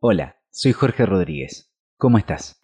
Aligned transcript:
Hola, 0.00 0.36
soy 0.52 0.72
Jorge 0.72 1.06
Rodríguez. 1.06 1.72
¿Cómo 1.96 2.18
estás? 2.18 2.62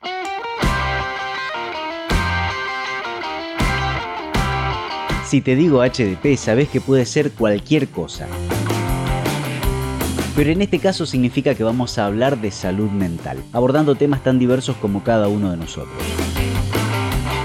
Si 5.25 5.41
te 5.41 5.57
digo 5.57 5.83
HDP, 5.83 6.37
sabes 6.37 6.69
que 6.69 6.81
puede 6.81 7.05
ser 7.05 7.33
cualquier 7.33 7.89
cosa. 7.89 8.29
Pero 10.37 10.51
en 10.51 10.63
este 10.63 10.79
caso 10.79 11.07
significa 11.07 11.57
que 11.57 11.65
vamos 11.65 11.99
a 11.99 12.07
hablar 12.07 12.39
de 12.39 12.53
salud 12.53 12.89
mental, 12.89 13.43
abordando 13.53 13.97
temas 13.97 14.23
tan 14.23 14.39
diversos 14.39 14.77
como 14.77 15.03
cada 15.03 15.27
uno 15.27 15.51
de 15.51 15.57
nosotros. 15.57 16.01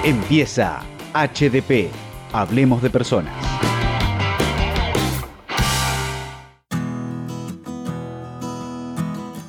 Empieza 0.05 0.81
HDP, 1.15 1.89
Hablemos 2.31 2.83
de 2.83 2.91
Personas. 2.91 3.33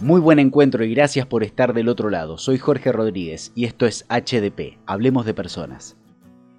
Muy 0.02 0.18
buen 0.18 0.38
encuentro 0.38 0.82
y 0.82 0.94
gracias 0.94 1.26
por 1.26 1.44
estar 1.44 1.74
del 1.74 1.90
otro 1.90 2.08
lado. 2.08 2.38
Soy 2.38 2.56
Jorge 2.56 2.90
Rodríguez 2.90 3.52
y 3.54 3.66
esto 3.66 3.84
es 3.84 4.06
HDP, 4.08 4.78
Hablemos 4.86 5.26
de 5.26 5.34
Personas. 5.34 5.98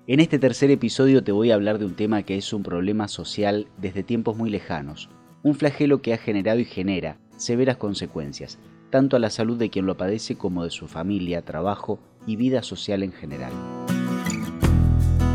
En 0.05 0.19
este 0.19 0.37
tercer 0.37 0.69
episodio 0.69 1.23
te 1.23 1.31
voy 1.31 1.49
a 1.49 1.55
hablar 1.55 1.79
de 1.79 1.85
un 1.85 1.95
tema 1.95 2.21
que 2.21 2.37
es 2.37 2.53
un 2.53 2.61
problema 2.61 3.07
social 3.07 3.67
desde 3.77 4.03
tiempos 4.03 4.37
muy 4.37 4.51
lejanos, 4.51 5.09
un 5.41 5.55
flagelo 5.55 6.03
que 6.03 6.13
ha 6.13 6.19
generado 6.19 6.59
y 6.59 6.65
genera 6.65 7.17
severas 7.35 7.77
consecuencias, 7.77 8.59
tanto 8.91 9.15
a 9.15 9.19
la 9.19 9.31
salud 9.31 9.57
de 9.57 9.71
quien 9.71 9.87
lo 9.87 9.97
padece 9.97 10.37
como 10.37 10.63
de 10.63 10.69
su 10.69 10.87
familia, 10.87 11.41
trabajo 11.41 11.99
y 12.27 12.35
vida 12.35 12.61
social 12.61 13.01
en 13.01 13.11
general. 13.11 13.53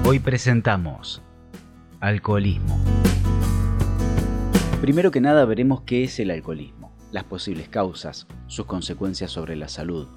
Hoy 0.04 0.20
presentamos 0.20 1.22
alcoholismo. 1.98 2.78
Primero 4.80 5.10
que 5.10 5.20
nada 5.20 5.44
veremos 5.44 5.80
qué 5.80 6.04
es 6.04 6.20
el 6.20 6.30
alcoholismo, 6.30 6.95
las 7.12 7.24
posibles 7.24 7.68
causas, 7.68 8.26
sus 8.46 8.66
consecuencias 8.66 9.30
sobre 9.30 9.56
la 9.56 9.68
salud, 9.68 10.08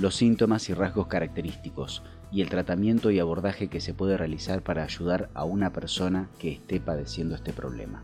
los 0.00 0.14
síntomas 0.14 0.68
y 0.68 0.74
rasgos 0.74 1.06
característicos, 1.06 2.02
y 2.30 2.42
el 2.42 2.48
tratamiento 2.48 3.10
y 3.10 3.18
abordaje 3.18 3.68
que 3.68 3.80
se 3.80 3.94
puede 3.94 4.16
realizar 4.16 4.62
para 4.62 4.82
ayudar 4.84 5.30
a 5.34 5.44
una 5.44 5.72
persona 5.72 6.28
que 6.38 6.52
esté 6.52 6.80
padeciendo 6.80 7.34
este 7.34 7.52
problema. 7.52 8.02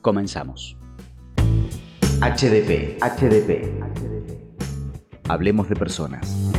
Comenzamos. 0.00 0.76
HDP, 2.22 2.98
HDP. 3.02 3.82
Hablemos 5.28 5.68
de 5.68 5.76
personas. 5.76 6.50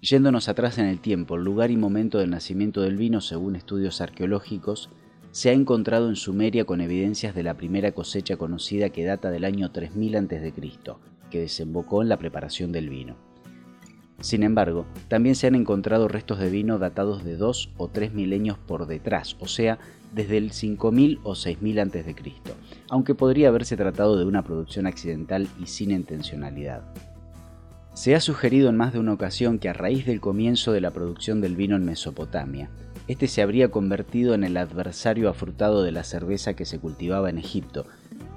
Yéndonos 0.00 0.48
atrás 0.48 0.78
en 0.78 0.86
el 0.86 1.00
tiempo, 1.00 1.36
lugar 1.36 1.72
y 1.72 1.76
momento 1.76 2.18
del 2.18 2.30
nacimiento 2.30 2.80
del 2.82 2.96
vino, 2.96 3.20
según 3.20 3.56
estudios 3.56 4.00
arqueológicos, 4.00 4.88
se 5.36 5.50
ha 5.50 5.52
encontrado 5.52 6.08
en 6.08 6.16
Sumeria 6.16 6.64
con 6.64 6.80
evidencias 6.80 7.34
de 7.34 7.42
la 7.42 7.58
primera 7.58 7.92
cosecha 7.92 8.38
conocida 8.38 8.88
que 8.88 9.04
data 9.04 9.30
del 9.30 9.44
año 9.44 9.70
3000 9.70 10.16
a.C., 10.16 10.54
que 11.30 11.40
desembocó 11.40 12.00
en 12.00 12.08
la 12.08 12.16
preparación 12.16 12.72
del 12.72 12.88
vino. 12.88 13.16
Sin 14.20 14.42
embargo, 14.42 14.86
también 15.08 15.34
se 15.34 15.46
han 15.46 15.54
encontrado 15.54 16.08
restos 16.08 16.38
de 16.38 16.48
vino 16.48 16.78
datados 16.78 17.22
de 17.22 17.36
dos 17.36 17.68
o 17.76 17.88
tres 17.88 18.14
milenios 18.14 18.56
por 18.56 18.86
detrás, 18.86 19.36
o 19.38 19.46
sea, 19.46 19.78
desde 20.14 20.38
el 20.38 20.52
5000 20.52 21.20
o 21.22 21.34
6000 21.34 21.80
a.C., 21.80 22.16
aunque 22.88 23.14
podría 23.14 23.48
haberse 23.48 23.76
tratado 23.76 24.16
de 24.16 24.24
una 24.24 24.42
producción 24.42 24.86
accidental 24.86 25.48
y 25.60 25.66
sin 25.66 25.90
intencionalidad. 25.90 26.82
Se 27.92 28.14
ha 28.14 28.20
sugerido 28.20 28.70
en 28.70 28.78
más 28.78 28.94
de 28.94 29.00
una 29.00 29.12
ocasión 29.12 29.58
que 29.58 29.68
a 29.68 29.74
raíz 29.74 30.06
del 30.06 30.22
comienzo 30.22 30.72
de 30.72 30.80
la 30.80 30.92
producción 30.92 31.42
del 31.42 31.56
vino 31.56 31.76
en 31.76 31.84
Mesopotamia, 31.84 32.70
este 33.08 33.28
se 33.28 33.42
habría 33.42 33.70
convertido 33.70 34.34
en 34.34 34.44
el 34.44 34.56
adversario 34.56 35.28
afrutado 35.28 35.82
de 35.82 35.92
la 35.92 36.04
cerveza 36.04 36.54
que 36.54 36.64
se 36.64 36.78
cultivaba 36.78 37.30
en 37.30 37.38
Egipto, 37.38 37.86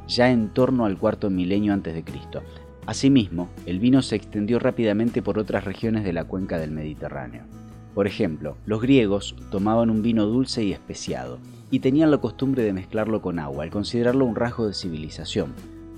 ya 0.08 0.32
en 0.32 0.50
torno 0.50 0.86
al 0.86 0.98
cuarto 0.98 1.30
milenio 1.30 1.74
antes 1.74 1.94
de 1.94 2.04
Cristo, 2.04 2.42
Asimismo, 2.90 3.50
el 3.68 3.80
vino 3.80 4.02
se 4.02 4.16
extendió 4.16 4.58
rápidamente 4.58 5.22
por 5.22 5.38
otras 5.38 5.64
regiones 5.64 6.04
de 6.04 6.12
la 6.12 6.24
cuenca 6.24 6.58
del 6.58 6.72
Mediterráneo. 6.72 7.44
Por 7.94 8.08
ejemplo, 8.08 8.58
los 8.66 8.82
griegos 8.82 9.36
tomaban 9.52 9.92
un 9.92 10.02
vino 10.02 10.26
dulce 10.26 10.64
y 10.64 10.72
especiado, 10.72 11.38
y 11.70 11.82
tenían 11.82 12.10
la 12.10 12.18
costumbre 12.18 12.64
de 12.64 12.74
mezclarlo 12.74 13.22
con 13.22 13.38
agua, 13.38 13.64
al 13.64 13.70
considerarlo 13.70 14.26
un 14.26 14.36
rasgo 14.36 14.66
de 14.66 14.74
civilización, 14.74 15.54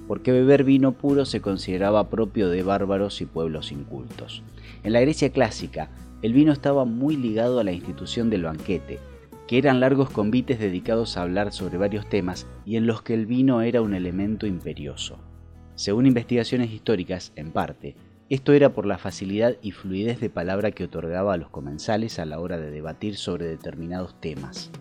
porque 0.06 0.34
beber 0.34 0.66
vino 0.66 0.92
puro 0.92 1.24
se 1.24 1.40
consideraba 1.40 2.10
propio 2.10 2.50
de 2.50 2.62
bárbaros 2.62 3.22
y 3.22 3.26
pueblos 3.26 3.72
incultos. 3.72 4.44
En 4.84 4.92
la 4.92 5.00
Grecia 5.00 5.30
clásica, 5.30 5.92
el 6.22 6.34
vino 6.34 6.52
estaba 6.52 6.86
muy 6.86 7.16
ligado 7.16 7.60
a 7.60 7.64
la 7.64 7.72
institución 7.72 8.30
del 8.30 8.44
banquete, 8.44 9.00
que 9.48 9.58
eran 9.58 9.80
largos 9.80 10.10
convites 10.10 10.60
dedicados 10.60 11.18
a 11.18 11.24
hablar 11.24 11.52
sobre 11.52 11.78
varios 11.78 12.08
temas 12.08 12.48
y 12.66 12.78
en 12.78 12.88
los 12.88 13.02
que 13.02 13.14
el 13.14 13.26
vino 13.26 13.62
era 13.62 13.82
un 13.82 13.94
elemento 13.94 14.46
imperioso. 14.46 15.18
Según 15.76 16.06
investigaciones 16.06 16.72
históricas, 16.72 17.34
en 17.36 17.52
parte, 17.52 17.96
esto 18.30 18.54
era 18.54 18.74
por 18.74 18.86
la 18.86 18.98
facilidad 18.98 19.58
y 19.62 19.72
fluidez 19.72 20.20
de 20.20 20.30
palabra 20.30 20.72
que 20.72 20.86
otorgaba 20.86 21.34
a 21.34 21.38
los 21.38 21.50
comensales 21.50 22.20
a 22.20 22.26
la 22.26 22.40
hora 22.40 22.58
de 22.58 22.72
debatir 22.72 23.18
sobre 23.18 23.48
determinados 23.48 24.20
temas. 24.22 24.72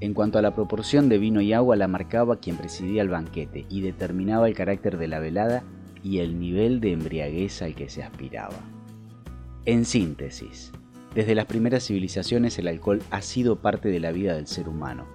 En 0.00 0.14
cuanto 0.14 0.38
a 0.38 0.42
la 0.42 0.54
proporción 0.54 1.08
de 1.08 1.18
vino 1.18 1.40
y 1.40 1.52
agua 1.52 1.76
la 1.76 1.86
marcaba 1.86 2.40
quien 2.40 2.56
presidía 2.56 3.02
el 3.02 3.08
banquete 3.08 3.66
y 3.68 3.82
determinaba 3.82 4.48
el 4.48 4.54
carácter 4.54 4.96
de 4.96 5.08
la 5.08 5.18
velada 5.18 5.64
y 6.02 6.18
el 6.18 6.40
nivel 6.40 6.80
de 6.80 6.92
embriaguez 6.92 7.62
al 7.62 7.74
que 7.74 7.88
se 7.88 8.02
aspiraba. 8.02 8.56
En 9.64 9.84
síntesis, 9.84 10.72
desde 11.14 11.36
las 11.36 11.46
primeras 11.46 11.86
civilizaciones 11.86 12.58
el 12.58 12.66
alcohol 12.66 13.00
ha 13.12 13.22
sido 13.22 13.60
parte 13.60 13.90
de 13.90 14.00
la 14.00 14.10
vida 14.10 14.34
del 14.34 14.48
ser 14.48 14.68
humano, 14.68 15.06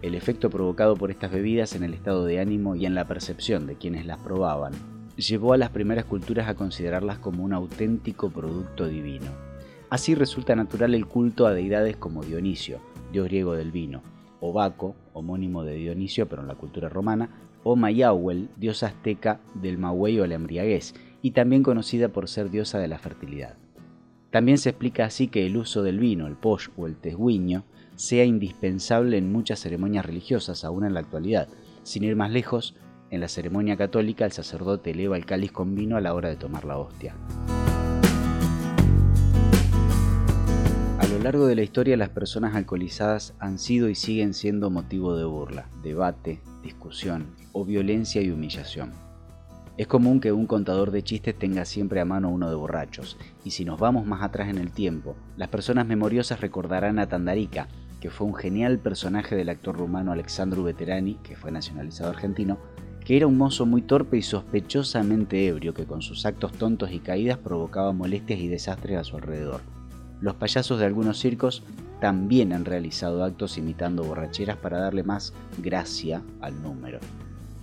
el 0.00 0.14
efecto 0.14 0.48
provocado 0.48 0.96
por 0.96 1.10
estas 1.10 1.30
bebidas 1.30 1.74
en 1.74 1.84
el 1.84 1.92
estado 1.92 2.24
de 2.24 2.40
ánimo 2.40 2.76
y 2.76 2.86
en 2.86 2.94
la 2.94 3.06
percepción 3.06 3.66
de 3.66 3.76
quienes 3.76 4.06
las 4.06 4.16
probaban 4.20 4.72
llevó 5.16 5.52
a 5.52 5.58
las 5.58 5.68
primeras 5.68 6.06
culturas 6.06 6.48
a 6.48 6.54
considerarlas 6.54 7.18
como 7.18 7.44
un 7.44 7.52
auténtico 7.52 8.30
producto 8.30 8.88
divino. 8.88 9.30
Así 9.90 10.14
resulta 10.14 10.56
natural 10.56 10.94
el 10.94 11.04
culto 11.04 11.46
a 11.46 11.52
deidades 11.52 11.98
como 11.98 12.24
Dionisio, 12.24 12.80
dios 13.12 13.26
griego 13.26 13.52
del 13.52 13.70
vino, 13.70 14.00
o 14.40 14.54
Baco, 14.54 14.96
homónimo 15.12 15.62
de 15.62 15.74
Dionisio 15.74 16.26
pero 16.26 16.40
en 16.40 16.48
la 16.48 16.54
cultura 16.54 16.88
romana, 16.88 17.28
o 17.62 17.76
Mayahuel, 17.76 18.48
dios 18.56 18.82
azteca 18.82 19.40
del 19.52 19.76
mahuey 19.76 20.20
o 20.20 20.26
la 20.26 20.36
embriaguez, 20.36 20.94
y 21.20 21.32
también 21.32 21.62
conocida 21.62 22.08
por 22.08 22.30
ser 22.30 22.50
diosa 22.50 22.78
de 22.78 22.88
la 22.88 22.98
fertilidad. 22.98 23.58
También 24.34 24.58
se 24.58 24.70
explica 24.70 25.04
así 25.04 25.28
que 25.28 25.46
el 25.46 25.56
uso 25.56 25.84
del 25.84 26.00
vino, 26.00 26.26
el 26.26 26.34
posh 26.34 26.66
o 26.76 26.88
el 26.88 26.96
tesguiño 26.96 27.62
sea 27.94 28.24
indispensable 28.24 29.16
en 29.16 29.30
muchas 29.30 29.60
ceremonias 29.60 30.04
religiosas, 30.04 30.64
aún 30.64 30.84
en 30.84 30.92
la 30.92 30.98
actualidad. 30.98 31.46
Sin 31.84 32.02
ir 32.02 32.16
más 32.16 32.32
lejos, 32.32 32.74
en 33.12 33.20
la 33.20 33.28
ceremonia 33.28 33.76
católica 33.76 34.24
el 34.24 34.32
sacerdote 34.32 34.90
eleva 34.90 35.16
el 35.16 35.24
cáliz 35.24 35.52
con 35.52 35.76
vino 35.76 35.96
a 35.96 36.00
la 36.00 36.14
hora 36.14 36.30
de 36.30 36.34
tomar 36.34 36.64
la 36.64 36.78
hostia. 36.78 37.14
A 40.98 41.06
lo 41.06 41.22
largo 41.22 41.46
de 41.46 41.54
la 41.54 41.62
historia 41.62 41.96
las 41.96 42.08
personas 42.08 42.56
alcoholizadas 42.56 43.34
han 43.38 43.60
sido 43.60 43.88
y 43.88 43.94
siguen 43.94 44.34
siendo 44.34 44.68
motivo 44.68 45.16
de 45.16 45.26
burla, 45.26 45.68
debate, 45.84 46.40
discusión 46.60 47.28
o 47.52 47.64
violencia 47.64 48.20
y 48.20 48.32
humillación. 48.32 49.03
Es 49.76 49.88
común 49.88 50.20
que 50.20 50.30
un 50.30 50.46
contador 50.46 50.92
de 50.92 51.02
chistes 51.02 51.36
tenga 51.36 51.64
siempre 51.64 52.00
a 52.00 52.04
mano 52.04 52.30
uno 52.30 52.48
de 52.48 52.54
borrachos, 52.54 53.16
y 53.44 53.50
si 53.50 53.64
nos 53.64 53.80
vamos 53.80 54.06
más 54.06 54.22
atrás 54.22 54.48
en 54.48 54.58
el 54.58 54.70
tiempo, 54.70 55.16
las 55.36 55.48
personas 55.48 55.84
memoriosas 55.84 56.40
recordarán 56.40 57.00
a 57.00 57.08
Tandarica, 57.08 57.66
que 58.00 58.08
fue 58.08 58.28
un 58.28 58.36
genial 58.36 58.78
personaje 58.78 59.34
del 59.34 59.48
actor 59.48 59.76
rumano 59.76 60.12
Alexandru 60.12 60.62
Veterani, 60.62 61.16
que 61.24 61.34
fue 61.34 61.50
nacionalizado 61.50 62.10
argentino, 62.10 62.58
que 63.04 63.16
era 63.16 63.26
un 63.26 63.36
mozo 63.36 63.66
muy 63.66 63.82
torpe 63.82 64.16
y 64.16 64.22
sospechosamente 64.22 65.44
ebrio 65.48 65.74
que 65.74 65.86
con 65.86 66.02
sus 66.02 66.24
actos 66.24 66.52
tontos 66.52 66.92
y 66.92 67.00
caídas 67.00 67.38
provocaba 67.38 67.92
molestias 67.92 68.38
y 68.38 68.46
desastres 68.46 68.96
a 68.96 69.04
su 69.04 69.16
alrededor. 69.16 69.60
Los 70.20 70.36
payasos 70.36 70.78
de 70.78 70.86
algunos 70.86 71.18
circos 71.18 71.64
también 72.00 72.52
han 72.52 72.64
realizado 72.64 73.24
actos 73.24 73.58
imitando 73.58 74.04
borracheras 74.04 74.56
para 74.56 74.78
darle 74.78 75.02
más 75.02 75.34
gracia 75.58 76.22
al 76.40 76.62
número. 76.62 77.00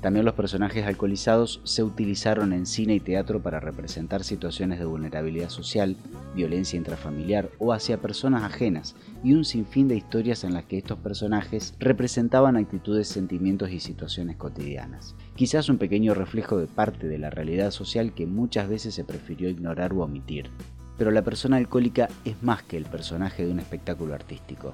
También 0.02 0.26
los 0.26 0.34
personajes 0.34 0.86
alcoholizados 0.88 1.62
se 1.64 1.84
utilizaron 1.84 2.54
en 2.54 2.66
cine 2.66 2.96
y 2.96 3.00
teatro 3.00 3.40
para 3.44 3.60
representar 3.60 4.24
situaciones 4.24 4.80
de 4.80 4.86
vulnerabilidad 4.86 5.50
social, 5.50 5.96
violencia 6.36 6.78
intrafamiliar 6.78 7.52
o 7.60 7.72
hacia 7.72 8.02
personas 8.02 8.42
ajenas, 8.42 8.96
y 9.24 9.34
un 9.34 9.46
sinfín 9.46 9.88
de 9.88 9.96
historias 9.96 10.44
en 10.44 10.56
las 10.56 10.64
que 10.66 10.80
estos 10.80 10.98
personajes 10.98 11.76
representaban 11.80 12.58
actitudes, 12.58 13.10
sentimientos 13.10 13.70
y 13.70 13.80
situaciones 13.80 14.38
cotidianas. 14.38 15.16
Quizás 15.36 15.70
un 15.70 15.78
pequeño 15.78 16.16
reflejo 16.16 16.58
de 16.58 16.66
parte 16.66 17.08
de 17.08 17.20
la 17.20 17.30
realidad 17.30 17.70
social 17.70 18.14
que 18.14 18.26
muchas 18.26 18.68
veces 18.68 18.96
se 18.96 19.04
prefirió 19.04 19.50
ignorar 19.50 19.94
o 19.94 20.02
omitir. 20.02 20.50
Pero 20.98 21.12
la 21.12 21.22
persona 21.22 21.58
alcohólica 21.58 22.10
es 22.26 22.42
más 22.42 22.64
que 22.64 22.78
el 22.78 22.86
personaje 22.86 23.46
de 23.46 23.52
un 23.52 23.60
espectáculo 23.60 24.16
artístico. 24.16 24.74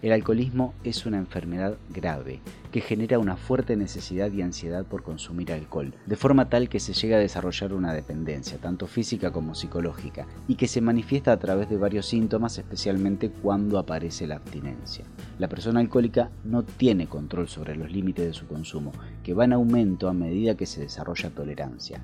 El 0.00 0.12
alcoholismo 0.12 0.74
es 0.84 1.06
una 1.06 1.18
enfermedad 1.18 1.76
grave 1.90 2.40
que 2.70 2.80
genera 2.80 3.18
una 3.18 3.36
fuerte 3.36 3.74
necesidad 3.76 4.30
y 4.30 4.42
ansiedad 4.42 4.84
por 4.84 5.02
consumir 5.02 5.52
alcohol, 5.52 5.92
de 6.06 6.14
forma 6.14 6.48
tal 6.48 6.68
que 6.68 6.78
se 6.78 6.92
llega 6.92 7.16
a 7.16 7.20
desarrollar 7.20 7.72
una 7.72 7.92
dependencia, 7.92 8.58
tanto 8.58 8.86
física 8.86 9.32
como 9.32 9.56
psicológica, 9.56 10.28
y 10.46 10.54
que 10.54 10.68
se 10.68 10.80
manifiesta 10.80 11.32
a 11.32 11.38
través 11.38 11.68
de 11.68 11.78
varios 11.78 12.06
síntomas, 12.06 12.58
especialmente 12.58 13.30
cuando 13.30 13.76
aparece 13.76 14.28
la 14.28 14.36
abstinencia. 14.36 15.04
La 15.40 15.48
persona 15.48 15.80
alcohólica 15.80 16.30
no 16.44 16.62
tiene 16.62 17.08
control 17.08 17.48
sobre 17.48 17.74
los 17.74 17.90
límites 17.90 18.24
de 18.24 18.34
su 18.34 18.46
consumo, 18.46 18.92
que 19.24 19.34
va 19.34 19.46
en 19.46 19.54
aumento 19.54 20.08
a 20.08 20.12
medida 20.12 20.56
que 20.56 20.66
se 20.66 20.80
desarrolla 20.80 21.30
tolerancia 21.30 22.00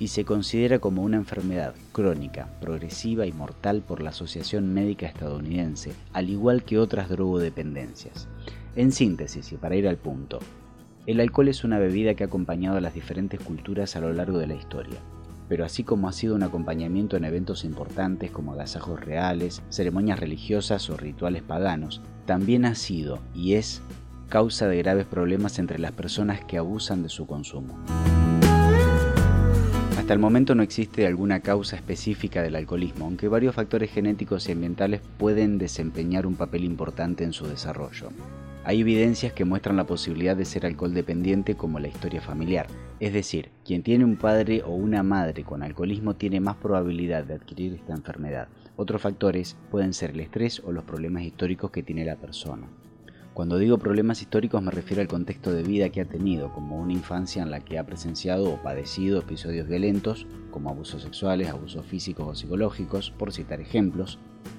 y 0.00 0.08
se 0.08 0.24
considera 0.24 0.78
como 0.78 1.02
una 1.02 1.18
enfermedad 1.18 1.74
crónica, 1.92 2.48
progresiva 2.60 3.26
y 3.26 3.32
mortal 3.32 3.82
por 3.82 4.02
la 4.02 4.10
Asociación 4.10 4.72
Médica 4.72 5.06
Estadounidense, 5.06 5.92
al 6.14 6.30
igual 6.30 6.64
que 6.64 6.78
otras 6.78 7.10
drogodependencias. 7.10 8.26
En 8.74 8.92
síntesis, 8.92 9.52
y 9.52 9.56
para 9.58 9.76
ir 9.76 9.86
al 9.86 9.98
punto, 9.98 10.38
el 11.06 11.20
alcohol 11.20 11.48
es 11.48 11.64
una 11.64 11.78
bebida 11.78 12.14
que 12.14 12.24
ha 12.24 12.28
acompañado 12.28 12.78
a 12.78 12.80
las 12.80 12.94
diferentes 12.94 13.40
culturas 13.40 13.94
a 13.94 14.00
lo 14.00 14.12
largo 14.12 14.38
de 14.38 14.46
la 14.46 14.54
historia, 14.54 14.98
pero 15.50 15.66
así 15.66 15.84
como 15.84 16.08
ha 16.08 16.12
sido 16.12 16.34
un 16.34 16.44
acompañamiento 16.44 17.18
en 17.18 17.24
eventos 17.24 17.64
importantes 17.64 18.30
como 18.30 18.54
agasajos 18.54 19.00
reales, 19.00 19.62
ceremonias 19.68 20.18
religiosas 20.18 20.88
o 20.88 20.96
rituales 20.96 21.42
paganos, 21.42 22.00
también 22.24 22.64
ha 22.64 22.74
sido 22.74 23.18
y 23.34 23.54
es 23.54 23.82
causa 24.30 24.66
de 24.66 24.78
graves 24.78 25.06
problemas 25.06 25.58
entre 25.58 25.78
las 25.78 25.92
personas 25.92 26.42
que 26.42 26.56
abusan 26.56 27.02
de 27.02 27.10
su 27.10 27.26
consumo. 27.26 27.76
Hasta 30.10 30.16
el 30.16 30.22
momento 30.22 30.56
no 30.56 30.64
existe 30.64 31.06
alguna 31.06 31.38
causa 31.38 31.76
específica 31.76 32.42
del 32.42 32.56
alcoholismo, 32.56 33.04
aunque 33.04 33.28
varios 33.28 33.54
factores 33.54 33.92
genéticos 33.92 34.48
y 34.48 34.50
ambientales 34.50 35.02
pueden 35.18 35.56
desempeñar 35.56 36.26
un 36.26 36.34
papel 36.34 36.64
importante 36.64 37.22
en 37.22 37.32
su 37.32 37.46
desarrollo. 37.46 38.08
Hay 38.64 38.80
evidencias 38.80 39.32
que 39.32 39.44
muestran 39.44 39.76
la 39.76 39.86
posibilidad 39.86 40.36
de 40.36 40.44
ser 40.46 40.66
alcohol 40.66 40.94
dependiente 40.94 41.54
como 41.54 41.78
la 41.78 41.86
historia 41.86 42.20
familiar, 42.20 42.66
es 42.98 43.12
decir, 43.12 43.50
quien 43.64 43.84
tiene 43.84 44.04
un 44.04 44.16
padre 44.16 44.64
o 44.64 44.70
una 44.70 45.04
madre 45.04 45.44
con 45.44 45.62
alcoholismo 45.62 46.16
tiene 46.16 46.40
más 46.40 46.56
probabilidad 46.56 47.22
de 47.22 47.34
adquirir 47.34 47.74
esta 47.74 47.92
enfermedad. 47.92 48.48
Otros 48.74 49.00
factores 49.00 49.56
pueden 49.70 49.94
ser 49.94 50.10
el 50.10 50.18
estrés 50.18 50.60
o 50.64 50.72
los 50.72 50.82
problemas 50.82 51.22
históricos 51.22 51.70
que 51.70 51.84
tiene 51.84 52.04
la 52.04 52.16
persona. 52.16 52.66
Cuando 53.34 53.58
digo 53.58 53.78
problemas 53.78 54.20
históricos 54.22 54.60
me 54.60 54.72
refiero 54.72 55.02
al 55.02 55.08
contexto 55.08 55.52
de 55.52 55.62
vida 55.62 55.90
que 55.90 56.00
ha 56.00 56.04
tenido, 56.04 56.52
como 56.52 56.80
una 56.80 56.92
infancia 56.92 57.42
en 57.42 57.50
la 57.50 57.60
que 57.60 57.78
ha 57.78 57.86
presenciado 57.86 58.52
o 58.52 58.60
padecido 58.60 59.20
episodios 59.20 59.68
violentos, 59.68 60.26
como 60.50 60.68
abusos 60.68 61.02
sexuales, 61.02 61.48
abusos 61.48 61.86
físicos 61.86 62.26
o 62.26 62.34
psicológicos, 62.34 63.12
por 63.12 63.32
citar 63.32 63.60
ejemplos, 63.60 64.18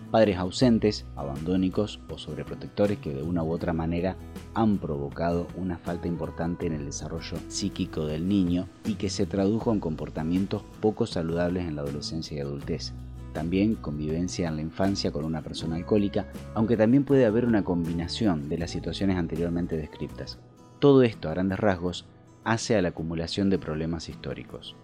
padres 0.09 0.37
ausentes, 0.37 1.05
abandónicos 1.15 1.99
o 2.09 2.17
sobreprotectores 2.17 2.99
que 2.99 3.13
de 3.13 3.23
una 3.23 3.43
u 3.43 3.51
otra 3.51 3.73
manera 3.73 4.17
han 4.53 4.77
provocado 4.77 5.47
una 5.57 5.77
falta 5.77 6.07
importante 6.07 6.65
en 6.65 6.73
el 6.73 6.85
desarrollo 6.85 7.37
psíquico 7.49 8.05
del 8.05 8.27
niño 8.27 8.67
y 8.85 8.95
que 8.95 9.09
se 9.09 9.25
tradujo 9.25 9.71
en 9.71 9.79
comportamientos 9.79 10.63
poco 10.81 11.07
saludables 11.07 11.67
en 11.67 11.75
la 11.75 11.81
adolescencia 11.81 12.37
y 12.37 12.41
adultez, 12.41 12.93
también 13.33 13.75
convivencia 13.75 14.47
en 14.47 14.55
la 14.55 14.61
infancia 14.61 15.11
con 15.11 15.25
una 15.25 15.41
persona 15.41 15.75
alcohólica, 15.75 16.27
aunque 16.53 16.77
también 16.77 17.03
puede 17.03 17.25
haber 17.25 17.45
una 17.45 17.63
combinación 17.63 18.49
de 18.49 18.57
las 18.57 18.71
situaciones 18.71 19.17
anteriormente 19.17 19.77
descritas. 19.77 20.39
Todo 20.79 21.03
esto, 21.03 21.29
a 21.29 21.31
grandes 21.31 21.59
rasgos, 21.59 22.05
hace 22.43 22.75
a 22.75 22.81
la 22.81 22.89
acumulación 22.89 23.49
de 23.49 23.59
problemas 23.59 24.09
históricos. 24.09 24.75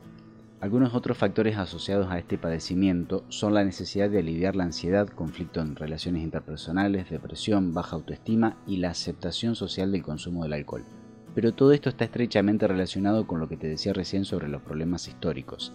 Algunos 0.60 0.96
otros 0.96 1.18
factores 1.18 1.58
asociados 1.58 2.10
a 2.10 2.18
este 2.18 2.38
padecimiento 2.38 3.24
son 3.30 3.54
la 3.54 3.64
necesidad 3.64 4.10
de 4.10 4.20
aliviar 4.20 4.56
la 4.56 4.64
ansiedad, 4.64 5.08
conflicto 5.08 5.62
en 5.62 5.76
relaciones 5.76 6.24
interpersonales, 6.24 7.10
depresión, 7.10 7.74
baja 7.74 7.96
autoestima 7.96 8.58
y 8.66 8.78
la 8.78 8.90
aceptación 8.90 9.56
social 9.56 9.92
del 9.92 10.02
consumo 10.02 10.44
del 10.44 10.54
alcohol. 10.54 10.86
Pero 11.36 11.54
todo 11.54 11.74
esto 11.74 11.90
está 11.90 12.06
estrechamente 12.06 12.68
relacionado 12.68 13.28
con 13.28 13.40
lo 13.40 13.48
que 13.48 13.58
te 13.58 13.68
decía 13.68 13.94
recién 13.94 14.26
sobre 14.26 14.48
los 14.48 14.64
problemas 14.64 15.08
históricos 15.08 15.74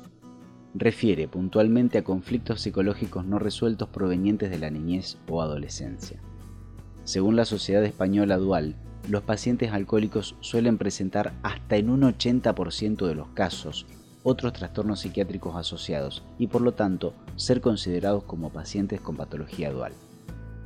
refiere 0.75 1.29
puntualmente 1.29 1.99
a 1.99 2.05
conflictos 2.05 2.61
psicológicos 2.61 3.25
no 3.25 3.39
resueltos 3.39 3.89
provenientes 3.89 4.51
de 4.51 4.59
la 4.59 4.71
niñez 4.71 5.19
o 5.29 5.43
adolescencia. 5.43 6.21
Según 7.05 7.37
la 7.37 7.45
Sociedad 7.45 7.85
Española 7.85 8.37
Dual, 8.37 8.77
los 9.09 9.23
pacientes 9.23 9.73
alcohólicos 9.73 10.37
suelen 10.41 10.79
presentar 10.79 11.33
hasta 11.43 11.77
en 11.77 11.91
un 11.91 12.03
80% 12.03 13.07
de 13.07 13.15
los 13.15 13.29
casos 13.29 13.87
otros 14.23 14.53
trastornos 14.53 15.01
psiquiátricos 15.01 15.57
asociados 15.57 16.23
y 16.39 16.47
por 16.47 16.63
lo 16.63 16.73
tanto 16.75 17.13
ser 17.37 17.61
considerados 17.61 18.25
como 18.25 18.51
pacientes 18.51 19.01
con 19.01 19.17
patología 19.17 19.71
dual. 19.73 19.93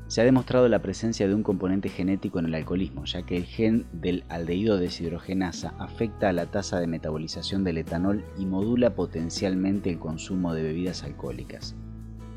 Se 0.08 0.20
ha 0.20 0.24
demostrado 0.24 0.68
la 0.68 0.82
presencia 0.82 1.26
de 1.26 1.34
un 1.34 1.42
componente 1.42 1.88
genético 1.88 2.38
en 2.38 2.46
el 2.46 2.54
alcoholismo, 2.54 3.04
ya 3.06 3.22
que 3.22 3.36
el 3.36 3.44
gen 3.44 3.86
del 3.92 4.22
aldehído 4.28 4.78
deshidrogenasa 4.78 5.74
afecta 5.80 6.28
a 6.28 6.32
la 6.32 6.46
tasa 6.46 6.78
de 6.78 6.86
metabolización 6.86 7.64
del 7.64 7.78
etanol 7.78 8.24
y 8.38 8.46
modula 8.46 8.94
potencialmente 8.94 9.90
el 9.90 9.98
consumo 9.98 10.54
de 10.54 10.62
bebidas 10.62 11.02
alcohólicas. 11.02 11.74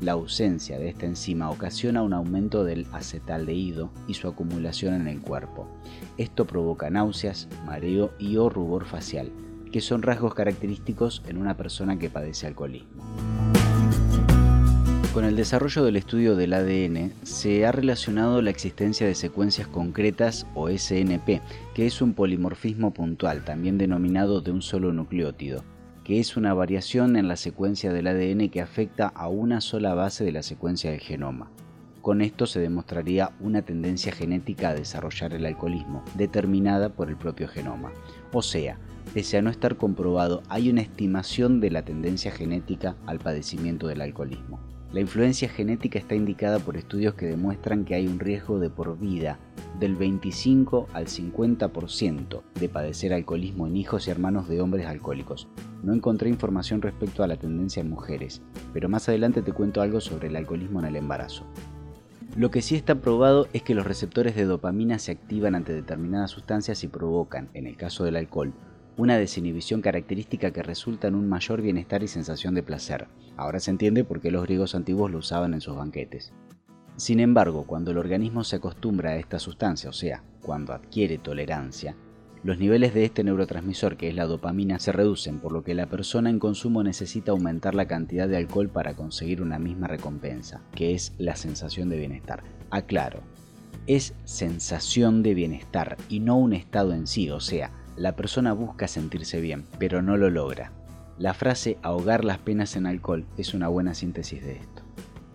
La 0.00 0.12
ausencia 0.12 0.78
de 0.78 0.88
esta 0.88 1.06
enzima 1.06 1.48
ocasiona 1.50 2.02
un 2.02 2.12
aumento 2.12 2.64
del 2.64 2.86
acetaldehído 2.90 3.92
y 4.08 4.14
su 4.14 4.26
acumulación 4.26 4.94
en 4.94 5.06
el 5.06 5.20
cuerpo. 5.20 5.68
Esto 6.16 6.46
provoca 6.46 6.90
náuseas, 6.90 7.48
mareo 7.66 8.10
y 8.18 8.36
o 8.36 8.48
rubor 8.48 8.84
facial, 8.84 9.30
que 9.70 9.80
son 9.80 10.02
rasgos 10.02 10.34
característicos 10.34 11.22
en 11.28 11.36
una 11.36 11.56
persona 11.56 11.98
que 11.98 12.10
padece 12.10 12.48
alcoholismo. 12.48 13.39
Con 15.12 15.24
el 15.24 15.34
desarrollo 15.34 15.82
del 15.82 15.96
estudio 15.96 16.36
del 16.36 16.52
ADN 16.52 17.12
se 17.24 17.66
ha 17.66 17.72
relacionado 17.72 18.40
la 18.42 18.50
existencia 18.50 19.08
de 19.08 19.16
secuencias 19.16 19.66
concretas 19.66 20.46
o 20.54 20.68
SNP, 20.70 21.40
que 21.74 21.86
es 21.86 22.00
un 22.00 22.14
polimorfismo 22.14 22.92
puntual, 22.92 23.44
también 23.44 23.76
denominado 23.76 24.40
de 24.40 24.52
un 24.52 24.62
solo 24.62 24.92
nucleótido, 24.92 25.64
que 26.04 26.20
es 26.20 26.36
una 26.36 26.54
variación 26.54 27.16
en 27.16 27.26
la 27.26 27.34
secuencia 27.34 27.92
del 27.92 28.06
ADN 28.06 28.50
que 28.50 28.60
afecta 28.60 29.08
a 29.08 29.26
una 29.26 29.60
sola 29.60 29.94
base 29.94 30.22
de 30.24 30.30
la 30.30 30.44
secuencia 30.44 30.92
del 30.92 31.00
genoma. 31.00 31.50
Con 32.02 32.20
esto 32.20 32.46
se 32.46 32.60
demostraría 32.60 33.32
una 33.40 33.62
tendencia 33.62 34.12
genética 34.12 34.68
a 34.68 34.74
desarrollar 34.74 35.34
el 35.34 35.44
alcoholismo, 35.44 36.04
determinada 36.14 36.88
por 36.90 37.08
el 37.08 37.16
propio 37.16 37.48
genoma. 37.48 37.90
O 38.32 38.42
sea, 38.42 38.78
pese 39.12 39.38
a 39.38 39.42
no 39.42 39.50
estar 39.50 39.76
comprobado, 39.76 40.44
hay 40.48 40.70
una 40.70 40.82
estimación 40.82 41.60
de 41.60 41.72
la 41.72 41.84
tendencia 41.84 42.30
genética 42.30 42.94
al 43.06 43.18
padecimiento 43.18 43.88
del 43.88 44.02
alcoholismo. 44.02 44.69
La 44.92 44.98
influencia 44.98 45.48
genética 45.48 46.00
está 46.00 46.16
indicada 46.16 46.58
por 46.58 46.76
estudios 46.76 47.14
que 47.14 47.26
demuestran 47.26 47.84
que 47.84 47.94
hay 47.94 48.08
un 48.08 48.18
riesgo 48.18 48.58
de 48.58 48.70
por 48.70 48.98
vida 48.98 49.38
del 49.78 49.94
25 49.94 50.88
al 50.92 51.06
50% 51.06 52.42
de 52.58 52.68
padecer 52.68 53.12
alcoholismo 53.12 53.68
en 53.68 53.76
hijos 53.76 54.08
y 54.08 54.10
hermanos 54.10 54.48
de 54.48 54.60
hombres 54.60 54.86
alcohólicos. 54.86 55.46
No 55.84 55.94
encontré 55.94 56.28
información 56.28 56.82
respecto 56.82 57.22
a 57.22 57.28
la 57.28 57.36
tendencia 57.36 57.80
en 57.82 57.88
mujeres, 57.88 58.42
pero 58.72 58.88
más 58.88 59.08
adelante 59.08 59.42
te 59.42 59.52
cuento 59.52 59.80
algo 59.80 60.00
sobre 60.00 60.26
el 60.26 60.34
alcoholismo 60.34 60.80
en 60.80 60.86
el 60.86 60.96
embarazo. 60.96 61.44
Lo 62.36 62.50
que 62.50 62.60
sí 62.60 62.74
está 62.74 62.96
probado 62.96 63.46
es 63.52 63.62
que 63.62 63.76
los 63.76 63.86
receptores 63.86 64.34
de 64.34 64.44
dopamina 64.44 64.98
se 64.98 65.12
activan 65.12 65.54
ante 65.54 65.72
determinadas 65.72 66.32
sustancias 66.32 66.82
y 66.82 66.88
provocan, 66.88 67.48
en 67.54 67.68
el 67.68 67.76
caso 67.76 68.02
del 68.02 68.16
alcohol, 68.16 68.52
una 68.96 69.16
desinhibición 69.16 69.80
característica 69.80 70.50
que 70.50 70.62
resulta 70.62 71.08
en 71.08 71.14
un 71.14 71.28
mayor 71.28 71.62
bienestar 71.62 72.02
y 72.02 72.08
sensación 72.08 72.54
de 72.54 72.62
placer. 72.62 73.08
Ahora 73.36 73.60
se 73.60 73.70
entiende 73.70 74.04
por 74.04 74.20
qué 74.20 74.30
los 74.30 74.42
griegos 74.44 74.74
antiguos 74.74 75.10
lo 75.10 75.18
usaban 75.18 75.54
en 75.54 75.60
sus 75.60 75.76
banquetes. 75.76 76.32
Sin 76.96 77.20
embargo, 77.20 77.64
cuando 77.66 77.92
el 77.92 77.98
organismo 77.98 78.44
se 78.44 78.56
acostumbra 78.56 79.10
a 79.10 79.16
esta 79.16 79.38
sustancia, 79.38 79.88
o 79.88 79.94
sea, 79.94 80.22
cuando 80.42 80.74
adquiere 80.74 81.18
tolerancia, 81.18 81.96
los 82.42 82.58
niveles 82.58 82.94
de 82.94 83.04
este 83.04 83.22
neurotransmisor, 83.22 83.96
que 83.96 84.08
es 84.08 84.14
la 84.14 84.24
dopamina, 84.26 84.78
se 84.78 84.92
reducen, 84.92 85.40
por 85.40 85.52
lo 85.52 85.62
que 85.62 85.74
la 85.74 85.86
persona 85.86 86.30
en 86.30 86.38
consumo 86.38 86.82
necesita 86.82 87.32
aumentar 87.32 87.74
la 87.74 87.86
cantidad 87.86 88.28
de 88.28 88.38
alcohol 88.38 88.70
para 88.70 88.94
conseguir 88.94 89.42
una 89.42 89.58
misma 89.58 89.88
recompensa, 89.88 90.62
que 90.74 90.94
es 90.94 91.12
la 91.18 91.36
sensación 91.36 91.90
de 91.90 91.98
bienestar. 91.98 92.42
Aclaro, 92.70 93.20
es 93.86 94.14
sensación 94.24 95.22
de 95.22 95.34
bienestar 95.34 95.96
y 96.08 96.20
no 96.20 96.38
un 96.38 96.52
estado 96.52 96.94
en 96.94 97.06
sí, 97.06 97.28
o 97.30 97.40
sea, 97.40 97.72
la 98.00 98.16
persona 98.16 98.54
busca 98.54 98.88
sentirse 98.88 99.42
bien, 99.42 99.66
pero 99.78 100.00
no 100.00 100.16
lo 100.16 100.30
logra. 100.30 100.72
La 101.18 101.34
frase 101.34 101.76
ahogar 101.82 102.24
las 102.24 102.38
penas 102.38 102.74
en 102.76 102.86
alcohol 102.86 103.26
es 103.36 103.52
una 103.52 103.68
buena 103.68 103.92
síntesis 103.92 104.42
de 104.42 104.52
esto. 104.52 104.82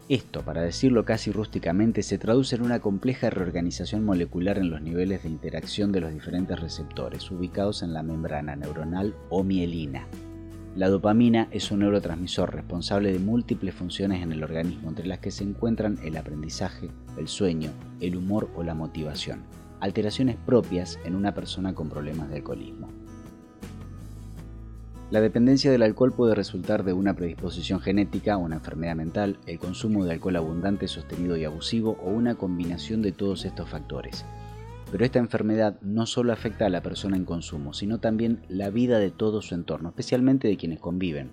Esto, 0.09 0.41
para 0.41 0.61
decirlo 0.61 1.05
casi 1.05 1.31
rústicamente, 1.31 2.01
se 2.01 2.17
traduce 2.17 2.55
en 2.55 2.63
una 2.63 2.79
compleja 2.79 3.29
reorganización 3.29 4.03
molecular 4.03 4.57
en 4.57 4.71
los 4.71 4.81
niveles 4.81 5.21
de 5.21 5.29
interacción 5.29 5.91
de 5.91 6.01
los 6.01 6.11
diferentes 6.11 6.59
receptores 6.59 7.29
ubicados 7.29 7.83
en 7.83 7.93
la 7.93 8.01
membrana 8.01 8.55
neuronal 8.55 9.13
o 9.29 9.43
mielina. 9.43 10.07
La 10.75 10.89
dopamina 10.89 11.47
es 11.51 11.69
un 11.69 11.79
neurotransmisor 11.81 12.51
responsable 12.51 13.13
de 13.13 13.19
múltiples 13.19 13.75
funciones 13.75 14.23
en 14.23 14.31
el 14.31 14.43
organismo, 14.43 14.89
entre 14.89 15.05
las 15.05 15.19
que 15.19 15.29
se 15.29 15.43
encuentran 15.43 15.99
el 16.03 16.17
aprendizaje, 16.17 16.89
el 17.19 17.27
sueño, 17.27 17.69
el 17.99 18.15
humor 18.15 18.49
o 18.55 18.63
la 18.63 18.73
motivación 18.73 19.43
alteraciones 19.79 20.37
propias 20.37 20.99
en 21.05 21.15
una 21.15 21.33
persona 21.33 21.73
con 21.73 21.89
problemas 21.89 22.29
de 22.29 22.37
alcoholismo. 22.37 22.89
La 25.11 25.21
dependencia 25.21 25.71
del 25.71 25.83
alcohol 25.83 26.13
puede 26.13 26.33
resultar 26.33 26.83
de 26.83 26.93
una 26.93 27.13
predisposición 27.13 27.79
genética, 27.79 28.37
una 28.37 28.55
enfermedad 28.55 28.95
mental, 28.95 29.37
el 29.45 29.59
consumo 29.59 30.03
de 30.03 30.13
alcohol 30.13 30.35
abundante, 30.35 30.87
sostenido 30.87 31.37
y 31.37 31.45
abusivo 31.45 31.97
o 32.03 32.09
una 32.09 32.35
combinación 32.35 33.03
de 33.03 33.11
todos 33.11 33.45
estos 33.45 33.69
factores. 33.69 34.25
Pero 34.91 35.05
esta 35.05 35.19
enfermedad 35.19 35.79
no 35.81 36.07
solo 36.07 36.33
afecta 36.33 36.65
a 36.65 36.69
la 36.69 36.81
persona 36.81 37.17
en 37.17 37.25
consumo, 37.25 37.73
sino 37.73 37.99
también 37.99 38.41
la 38.49 38.71
vida 38.71 38.97
de 38.97 39.11
todo 39.11 39.43
su 39.43 39.53
entorno, 39.53 39.89
especialmente 39.89 40.47
de 40.47 40.57
quienes 40.57 40.79
conviven. 40.79 41.29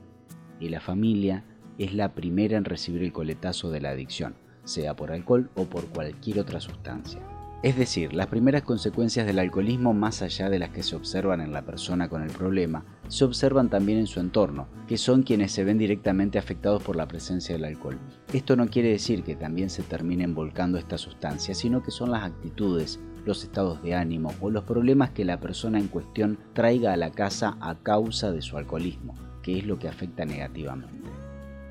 Y 0.60 0.68
la 0.68 0.80
familia 0.80 1.44
es 1.78 1.94
la 1.94 2.14
primera 2.14 2.58
en 2.58 2.66
recibir 2.66 3.02
el 3.02 3.12
coletazo 3.12 3.70
de 3.70 3.80
la 3.80 3.90
adicción, 3.90 4.34
sea 4.64 4.94
por 4.94 5.12
alcohol 5.12 5.50
o 5.54 5.64
por 5.64 5.86
cualquier 5.86 6.40
otra 6.40 6.60
sustancia. 6.60 7.20
Es 7.62 7.76
decir, 7.76 8.12
las 8.12 8.26
primeras 8.26 8.62
consecuencias 8.62 9.24
del 9.24 9.38
alcoholismo, 9.38 9.94
más 9.94 10.20
allá 10.20 10.50
de 10.50 10.58
las 10.58 10.70
que 10.70 10.82
se 10.82 10.96
observan 10.96 11.40
en 11.40 11.52
la 11.52 11.62
persona 11.62 12.08
con 12.08 12.22
el 12.22 12.30
problema, 12.30 12.84
se 13.06 13.24
observan 13.24 13.70
también 13.70 13.98
en 13.98 14.08
su 14.08 14.18
entorno, 14.18 14.66
que 14.88 14.98
son 14.98 15.22
quienes 15.22 15.52
se 15.52 15.62
ven 15.62 15.78
directamente 15.78 16.40
afectados 16.40 16.82
por 16.82 16.96
la 16.96 17.06
presencia 17.06 17.54
del 17.54 17.64
alcohol. 17.64 18.00
Esto 18.32 18.56
no 18.56 18.66
quiere 18.66 18.88
decir 18.88 19.22
que 19.22 19.36
también 19.36 19.70
se 19.70 19.84
terminen 19.84 20.34
volcando 20.34 20.76
esta 20.76 20.98
sustancia, 20.98 21.54
sino 21.54 21.84
que 21.84 21.92
son 21.92 22.10
las 22.10 22.24
actitudes, 22.24 22.98
los 23.24 23.44
estados 23.44 23.80
de 23.84 23.94
ánimo 23.94 24.34
o 24.40 24.50
los 24.50 24.64
problemas 24.64 25.10
que 25.10 25.24
la 25.24 25.38
persona 25.38 25.78
en 25.78 25.86
cuestión 25.86 26.40
traiga 26.54 26.92
a 26.92 26.96
la 26.96 27.12
casa 27.12 27.58
a 27.60 27.76
causa 27.76 28.32
de 28.32 28.42
su 28.42 28.56
alcoholismo, 28.56 29.14
que 29.40 29.58
es 29.58 29.66
lo 29.66 29.78
que 29.78 29.86
afecta 29.86 30.24
negativamente. 30.24 31.21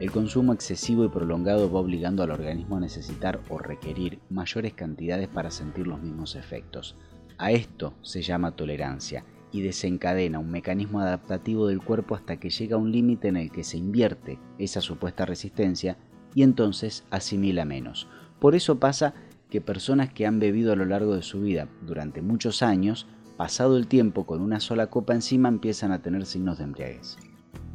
El 0.02 0.10
consumo 0.10 0.52
excesivo 0.52 1.06
y 1.06 1.10
prolongado 1.10 1.72
va 1.72 1.80
obligando 1.80 2.24
al 2.24 2.32
organismo 2.32 2.78
a 2.78 2.80
necesitar 2.80 3.40
o 3.50 3.60
requerir 3.60 4.18
mayores 4.32 4.74
cantidades 4.74 5.28
para 5.28 5.52
sentir 5.52 5.86
los 5.86 6.02
mismos 6.02 6.36
efectos. 6.36 6.96
A 7.38 7.52
esto 7.52 7.94
se 8.02 8.24
llama 8.24 8.56
tolerancia 8.56 9.24
y 9.52 9.62
desencadena 9.62 10.40
un 10.40 10.50
mecanismo 10.50 11.02
adaptativo 11.02 11.68
del 11.68 11.84
cuerpo 11.84 12.16
hasta 12.16 12.38
que 12.38 12.50
llega 12.50 12.78
a 12.78 12.80
un 12.80 12.92
límite 12.92 13.28
en 13.28 13.38
el 13.38 13.52
que 13.52 13.64
se 13.64 13.78
invierte 13.78 14.40
esa 14.58 14.82
supuesta 14.82 15.28
resistencia 15.28 15.98
y 16.34 16.42
entonces 16.42 17.04
asimila 17.12 17.64
menos. 17.64 18.08
Por 18.40 18.56
eso 18.56 18.80
pasa 18.80 19.14
que 19.52 19.62
personas 19.62 20.12
que 20.12 20.26
han 20.26 20.40
bebido 20.40 20.74
a 20.74 20.76
lo 20.76 20.86
largo 20.86 21.14
de 21.14 21.22
su 21.22 21.42
vida 21.42 21.68
durante 21.86 22.24
muchos 22.24 22.64
años, 22.64 23.06
pasado 23.38 23.78
el 23.78 23.86
tiempo 23.86 24.26
con 24.26 24.42
una 24.42 24.62
sola 24.62 24.88
copa 24.88 25.14
encima 25.14 25.48
empiezan 25.48 25.92
a 25.92 26.02
tener 26.02 26.26
signos 26.26 26.58
de 26.58 26.64
embriaguez. 26.64 27.18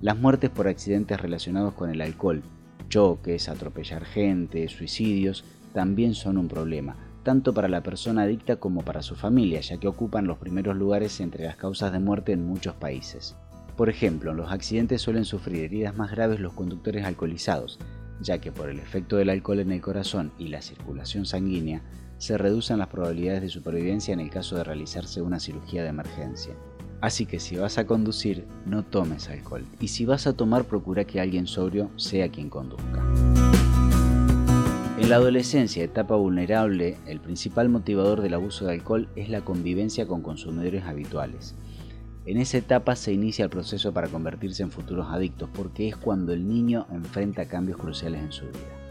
Las 0.02 0.18
muertes 0.18 0.50
por 0.50 0.68
accidentes 0.68 1.20
relacionados 1.20 1.72
con 1.72 1.90
el 1.90 2.02
alcohol, 2.02 2.42
choques, 2.88 3.48
atropellar 3.48 4.04
gente, 4.04 4.68
suicidios, 4.68 5.44
también 5.72 6.14
son 6.14 6.36
un 6.36 6.48
problema, 6.48 6.96
tanto 7.22 7.54
para 7.54 7.68
la 7.68 7.82
persona 7.82 8.22
adicta 8.22 8.56
como 8.56 8.82
para 8.82 9.02
su 9.02 9.16
familia, 9.16 9.60
ya 9.60 9.78
que 9.78 9.88
ocupan 9.88 10.26
los 10.26 10.38
primeros 10.38 10.76
lugares 10.76 11.18
entre 11.20 11.44
las 11.44 11.56
causas 11.56 11.92
de 11.92 11.98
muerte 11.98 12.32
en 12.32 12.46
muchos 12.46 12.74
países. 12.74 13.36
Por 13.76 13.88
ejemplo, 13.88 14.30
en 14.30 14.36
los 14.36 14.52
accidentes 14.52 15.00
suelen 15.02 15.24
sufrir 15.24 15.64
heridas 15.64 15.96
más 15.96 16.10
graves 16.10 16.40
los 16.40 16.52
conductores 16.52 17.04
alcoholizados, 17.04 17.78
ya 18.20 18.38
que 18.38 18.52
por 18.52 18.68
el 18.68 18.78
efecto 18.78 19.16
del 19.16 19.30
alcohol 19.30 19.60
en 19.60 19.72
el 19.72 19.80
corazón 19.80 20.32
y 20.38 20.48
la 20.48 20.62
circulación 20.62 21.26
sanguínea, 21.26 21.82
se 22.18 22.38
reducen 22.38 22.78
las 22.78 22.88
probabilidades 22.88 23.42
de 23.42 23.48
supervivencia 23.48 24.14
en 24.14 24.20
el 24.20 24.30
caso 24.30 24.56
de 24.56 24.64
realizarse 24.64 25.20
una 25.20 25.40
cirugía 25.40 25.82
de 25.82 25.88
emergencia. 25.88 26.54
Así 27.00 27.26
que 27.26 27.40
si 27.40 27.56
vas 27.56 27.78
a 27.78 27.86
conducir, 27.86 28.44
no 28.64 28.82
tomes 28.82 29.28
alcohol. 29.28 29.64
Y 29.80 29.88
si 29.88 30.06
vas 30.06 30.26
a 30.26 30.32
tomar, 30.32 30.64
procura 30.64 31.04
que 31.04 31.20
alguien 31.20 31.46
sobrio 31.46 31.90
sea 31.96 32.30
quien 32.30 32.48
conduzca. 32.48 33.04
En 34.98 35.10
la 35.10 35.16
adolescencia, 35.16 35.84
etapa 35.84 36.16
vulnerable, 36.16 36.96
el 37.06 37.20
principal 37.20 37.68
motivador 37.68 38.22
del 38.22 38.32
abuso 38.32 38.64
de 38.64 38.72
alcohol 38.72 39.08
es 39.14 39.28
la 39.28 39.42
convivencia 39.42 40.06
con 40.06 40.22
consumidores 40.22 40.84
habituales. 40.84 41.54
En 42.24 42.38
esa 42.38 42.58
etapa 42.58 42.96
se 42.96 43.12
inicia 43.12 43.44
el 43.44 43.50
proceso 43.50 43.92
para 43.92 44.08
convertirse 44.08 44.62
en 44.62 44.70
futuros 44.70 45.06
adictos 45.10 45.50
porque 45.52 45.86
es 45.86 45.96
cuando 45.96 46.32
el 46.32 46.48
niño 46.48 46.86
enfrenta 46.90 47.46
cambios 47.46 47.78
cruciales 47.78 48.22
en 48.22 48.32
su 48.32 48.46
vida. 48.46 48.86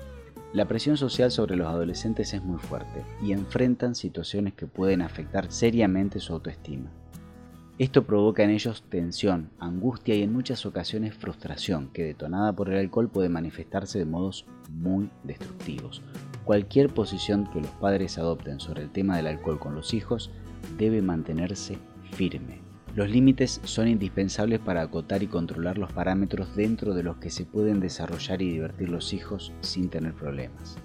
La 0.53 0.69
presión 0.69 0.95
social 0.95 1.31
sobre 1.31 1.57
los 1.57 1.67
adolescentes 1.67 2.33
es 2.33 2.41
muy 2.41 2.59
fuerte 2.59 3.03
y 3.21 3.33
enfrentan 3.33 3.93
situaciones 3.93 4.53
que 4.53 4.67
pueden 4.67 5.01
afectar 5.01 5.51
seriamente 5.51 6.21
su 6.21 6.31
autoestima. 6.31 6.91
Esto 7.77 8.05
provoca 8.05 8.41
en 8.41 8.51
ellos 8.51 8.85
tensión, 8.87 9.49
angustia 9.59 10.15
y 10.15 10.23
en 10.23 10.31
muchas 10.31 10.65
ocasiones 10.65 11.13
frustración, 11.13 11.89
que 11.91 12.05
detonada 12.05 12.53
por 12.53 12.69
el 12.69 12.79
alcohol 12.79 13.09
puede 13.09 13.27
manifestarse 13.27 13.99
de 13.99 14.05
modos 14.05 14.45
muy 14.69 15.09
destructivos. 15.25 16.01
Cualquier 16.45 16.87
posición 16.89 17.49
que 17.51 17.59
los 17.59 17.71
padres 17.71 18.17
adopten 18.17 18.61
sobre 18.61 18.83
el 18.83 18.91
tema 18.91 19.17
del 19.17 19.27
alcohol 19.27 19.59
con 19.59 19.75
los 19.75 19.93
hijos 19.93 20.31
debe 20.77 21.01
mantenerse 21.01 21.77
firme. 22.13 22.61
Los 22.95 23.09
límites 23.09 23.59
son 23.65 23.89
indispensables 23.89 24.61
para 24.61 24.81
acotar 24.81 25.21
y 25.21 25.27
controlar 25.27 25.77
los 25.77 25.91
parámetros 25.91 26.55
dentro 26.55 26.93
de 26.93 27.03
los 27.03 27.17
que 27.17 27.29
se 27.29 27.43
pueden 27.43 27.81
desarrollar 27.81 28.41
y 28.41 28.51
divertir 28.51 28.87
los 28.87 29.11
hijos 29.11 29.51
sin 29.59 29.89
tener 29.89 30.13
problemas 30.13 30.77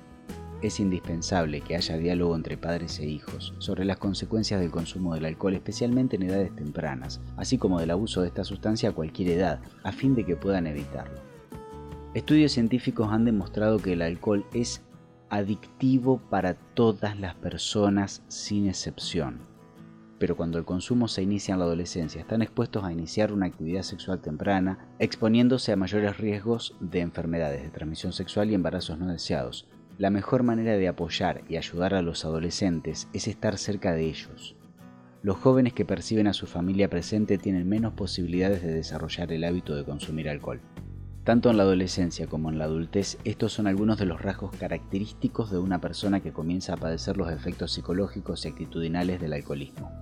es 0.63 0.81
indispensable 0.81 1.61
que 1.61 1.77
haya 1.77 1.97
diálogo 1.97 2.37
entre 2.37 2.57
padres 2.57 2.99
e 2.99 3.07
hijos 3.07 3.55
sobre 3.59 3.85
las 3.85 3.99
consecuencias 3.99 4.61
del 4.61 4.71
consumo 4.71 5.15
del 5.15 5.25
alcohol, 5.25 5.55
especialmente 5.55 6.17
en 6.17 6.25
edades 6.25 6.55
tempranas, 6.55 7.21
así 7.37 7.59
como 7.59 7.81
del 7.81 7.91
abuso 7.91 8.23
de 8.23 8.29
esta 8.29 8.45
sustancia 8.45 8.91
a 8.91 8.93
cualquier 8.93 9.31
edad, 9.31 9.61
a 9.83 9.93
fin 9.93 10.15
de 10.15 10.25
que 10.25 10.37
puedan 10.37 10.67
evitarlo. 10.67 11.21
Estudios 12.13 12.53
científicos 12.53 13.09
han 13.11 13.25
demostrado 13.25 13.79
que 13.79 13.93
el 13.93 14.03
alcohol 14.03 14.45
es 14.53 14.83
adictivo 15.31 16.21
para 16.29 16.55
todas 16.55 17.19
las 17.19 17.37
personas 17.37 18.23
sin 18.29 18.67
excepción. 18.67 19.39
Pero 20.19 20.37
cuando 20.37 20.59
el 20.59 20.65
consumo 20.65 21.09
se 21.09 21.23
inicia 21.23 21.55
en 21.55 21.61
la 21.61 21.65
adolescencia, 21.65 22.21
están 22.21 22.43
expuestos 22.43 22.85
a 22.85 22.93
iniciar 22.93 23.33
una 23.33 23.47
actividad 23.47 23.83
sexual 23.83 24.21
temprana, 24.21 24.91
exponiéndose 24.99 25.73
a 25.73 25.77
mayores 25.77 26.19
riesgos 26.19 26.77
de 26.81 27.01
enfermedades 27.01 27.63
de 27.63 27.71
transmisión 27.71 28.13
sexual 28.13 28.51
y 28.51 28.55
embarazos 28.55 28.99
no 28.99 29.07
deseados, 29.07 29.67
la 30.01 30.09
mejor 30.09 30.45
manera 30.45 30.79
de 30.79 30.89
apoyar 30.89 31.43
y 31.47 31.59
ayudar 31.59 31.93
a 31.93 32.01
los 32.01 32.25
adolescentes 32.25 33.07
es 33.13 33.29
estar 33.29 33.59
cerca 33.59 33.93
de 33.93 34.07
ellos. 34.07 34.57
Los 35.23 35.37
jóvenes 35.37 35.75
que 35.75 35.85
perciben 35.85 36.27
a 36.27 36.33
su 36.33 36.47
familia 36.47 36.89
presente 36.89 37.37
tienen 37.37 37.69
menos 37.69 37.93
posibilidades 37.93 38.63
de 38.63 38.73
desarrollar 38.73 39.31
el 39.31 39.45
hábito 39.45 39.77
de 39.77 39.85
consumir 39.85 40.31
alcohol. 40.31 40.63
Tanto 41.23 41.51
en 41.51 41.59
la 41.59 41.65
adolescencia 41.65 42.29
como 42.29 42.49
en 42.49 42.59
la 42.59 42.65
adultez, 42.65 43.19
estos 43.25 43.53
son 43.53 43.67
algunos 43.67 43.99
de 43.99 44.07
los 44.07 44.23
rasgos 44.23 44.57
característicos 44.57 45.51
de 45.51 45.59
una 45.59 45.83
persona 45.83 46.21
que 46.21 46.33
comienza 46.33 46.73
a 46.73 46.79
padecer 46.79 47.19
los 47.19 47.31
efectos 47.31 47.71
psicológicos 47.71 48.47
y 48.47 48.49
actitudinales 48.49 49.21
del 49.21 49.35
alcoholismo. 49.35 49.93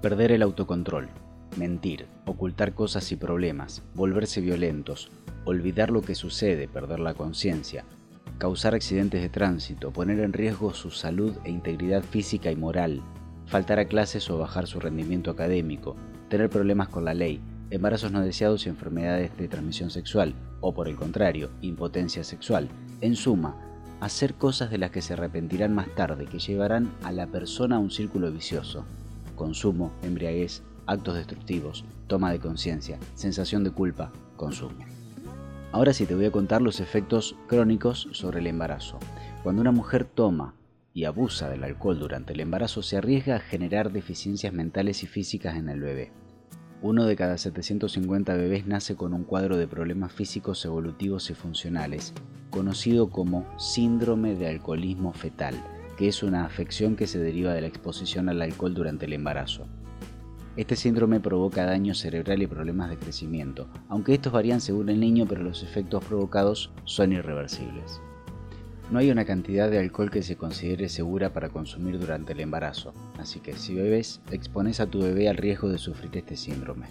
Perder 0.00 0.30
el 0.30 0.42
autocontrol, 0.42 1.08
mentir, 1.56 2.06
ocultar 2.24 2.72
cosas 2.72 3.10
y 3.10 3.16
problemas, 3.16 3.82
volverse 3.96 4.40
violentos, 4.40 5.10
olvidar 5.44 5.90
lo 5.90 6.02
que 6.02 6.14
sucede, 6.14 6.68
perder 6.68 7.00
la 7.00 7.14
conciencia, 7.14 7.84
causar 8.40 8.74
accidentes 8.74 9.20
de 9.20 9.28
tránsito, 9.28 9.92
poner 9.92 10.18
en 10.20 10.32
riesgo 10.32 10.72
su 10.72 10.90
salud 10.90 11.36
e 11.44 11.50
integridad 11.50 12.02
física 12.02 12.50
y 12.50 12.56
moral, 12.56 13.02
faltar 13.44 13.78
a 13.78 13.84
clases 13.84 14.30
o 14.30 14.38
bajar 14.38 14.66
su 14.66 14.80
rendimiento 14.80 15.30
académico, 15.30 15.94
tener 16.30 16.48
problemas 16.48 16.88
con 16.88 17.04
la 17.04 17.12
ley, 17.12 17.42
embarazos 17.68 18.12
no 18.12 18.22
deseados 18.22 18.64
y 18.64 18.70
enfermedades 18.70 19.36
de 19.36 19.46
transmisión 19.46 19.90
sexual, 19.90 20.34
o 20.62 20.72
por 20.72 20.88
el 20.88 20.96
contrario, 20.96 21.50
impotencia 21.60 22.24
sexual. 22.24 22.70
En 23.02 23.14
suma, 23.14 23.56
hacer 24.00 24.32
cosas 24.32 24.70
de 24.70 24.78
las 24.78 24.90
que 24.90 25.02
se 25.02 25.12
arrepentirán 25.12 25.74
más 25.74 25.94
tarde, 25.94 26.24
que 26.24 26.38
llevarán 26.38 26.90
a 27.02 27.12
la 27.12 27.26
persona 27.26 27.76
a 27.76 27.80
un 27.80 27.90
círculo 27.90 28.32
vicioso. 28.32 28.86
Consumo, 29.36 29.92
embriaguez, 30.02 30.62
actos 30.86 31.14
destructivos, 31.14 31.84
toma 32.06 32.32
de 32.32 32.40
conciencia, 32.40 32.98
sensación 33.14 33.64
de 33.64 33.70
culpa, 33.70 34.10
consumo. 34.36 34.99
Ahora 35.72 35.92
sí 35.92 36.04
te 36.04 36.16
voy 36.16 36.24
a 36.24 36.32
contar 36.32 36.62
los 36.62 36.80
efectos 36.80 37.36
crónicos 37.46 38.08
sobre 38.10 38.40
el 38.40 38.48
embarazo. 38.48 38.98
Cuando 39.44 39.62
una 39.62 39.70
mujer 39.70 40.04
toma 40.04 40.56
y 40.92 41.04
abusa 41.04 41.48
del 41.48 41.62
alcohol 41.62 42.00
durante 42.00 42.32
el 42.32 42.40
embarazo 42.40 42.82
se 42.82 42.96
arriesga 42.96 43.36
a 43.36 43.40
generar 43.40 43.92
deficiencias 43.92 44.52
mentales 44.52 45.04
y 45.04 45.06
físicas 45.06 45.56
en 45.56 45.68
el 45.68 45.80
bebé. 45.80 46.10
Uno 46.82 47.04
de 47.04 47.14
cada 47.14 47.38
750 47.38 48.34
bebés 48.34 48.66
nace 48.66 48.96
con 48.96 49.14
un 49.14 49.22
cuadro 49.22 49.56
de 49.56 49.68
problemas 49.68 50.12
físicos 50.12 50.64
evolutivos 50.64 51.30
y 51.30 51.34
funcionales, 51.34 52.14
conocido 52.50 53.10
como 53.10 53.46
síndrome 53.56 54.34
de 54.34 54.48
alcoholismo 54.48 55.12
fetal, 55.12 55.54
que 55.96 56.08
es 56.08 56.24
una 56.24 56.44
afección 56.46 56.96
que 56.96 57.06
se 57.06 57.20
deriva 57.20 57.52
de 57.52 57.60
la 57.60 57.68
exposición 57.68 58.28
al 58.28 58.42
alcohol 58.42 58.74
durante 58.74 59.06
el 59.06 59.12
embarazo. 59.12 59.68
Este 60.56 60.74
síndrome 60.74 61.20
provoca 61.20 61.64
daño 61.64 61.94
cerebral 61.94 62.42
y 62.42 62.46
problemas 62.48 62.90
de 62.90 62.96
crecimiento, 62.96 63.68
aunque 63.88 64.14
estos 64.14 64.32
varían 64.32 64.60
según 64.60 64.88
el 64.88 64.98
niño, 64.98 65.24
pero 65.28 65.42
los 65.42 65.62
efectos 65.62 66.04
provocados 66.04 66.72
son 66.84 67.12
irreversibles. 67.12 68.00
No 68.90 68.98
hay 68.98 69.12
una 69.12 69.24
cantidad 69.24 69.70
de 69.70 69.78
alcohol 69.78 70.10
que 70.10 70.22
se 70.22 70.34
considere 70.34 70.88
segura 70.88 71.32
para 71.32 71.50
consumir 71.50 72.00
durante 72.00 72.32
el 72.32 72.40
embarazo, 72.40 72.92
así 73.18 73.38
que 73.38 73.52
si 73.52 73.74
bebes, 73.74 74.20
expones 74.32 74.80
a 74.80 74.86
tu 74.86 75.00
bebé 75.00 75.28
al 75.28 75.36
riesgo 75.36 75.68
de 75.68 75.78
sufrir 75.78 76.16
este 76.16 76.36
síndrome. 76.36 76.88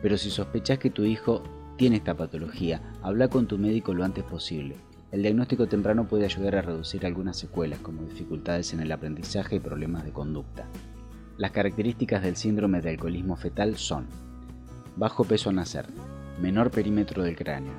Pero 0.00 0.16
si 0.16 0.30
sospechas 0.30 0.78
que 0.78 0.88
tu 0.88 1.04
hijo 1.04 1.42
tiene 1.76 1.96
esta 1.96 2.16
patología, 2.16 2.80
habla 3.02 3.28
con 3.28 3.46
tu 3.46 3.58
médico 3.58 3.92
lo 3.92 4.04
antes 4.04 4.24
posible. 4.24 4.76
El 5.12 5.20
diagnóstico 5.20 5.66
temprano 5.66 6.08
puede 6.08 6.24
ayudar 6.24 6.56
a 6.56 6.62
reducir 6.62 7.04
algunas 7.04 7.36
secuelas 7.36 7.80
como 7.80 8.04
dificultades 8.04 8.72
en 8.72 8.80
el 8.80 8.90
aprendizaje 8.90 9.56
y 9.56 9.60
problemas 9.60 10.04
de 10.04 10.12
conducta. 10.12 10.66
Las 11.40 11.52
características 11.52 12.22
del 12.22 12.36
síndrome 12.36 12.82
de 12.82 12.90
alcoholismo 12.90 13.34
fetal 13.34 13.78
son 13.78 14.06
bajo 14.96 15.24
peso 15.24 15.48
al 15.48 15.56
nacer, 15.56 15.86
menor 16.38 16.70
perímetro 16.70 17.22
del 17.22 17.34
cráneo, 17.34 17.72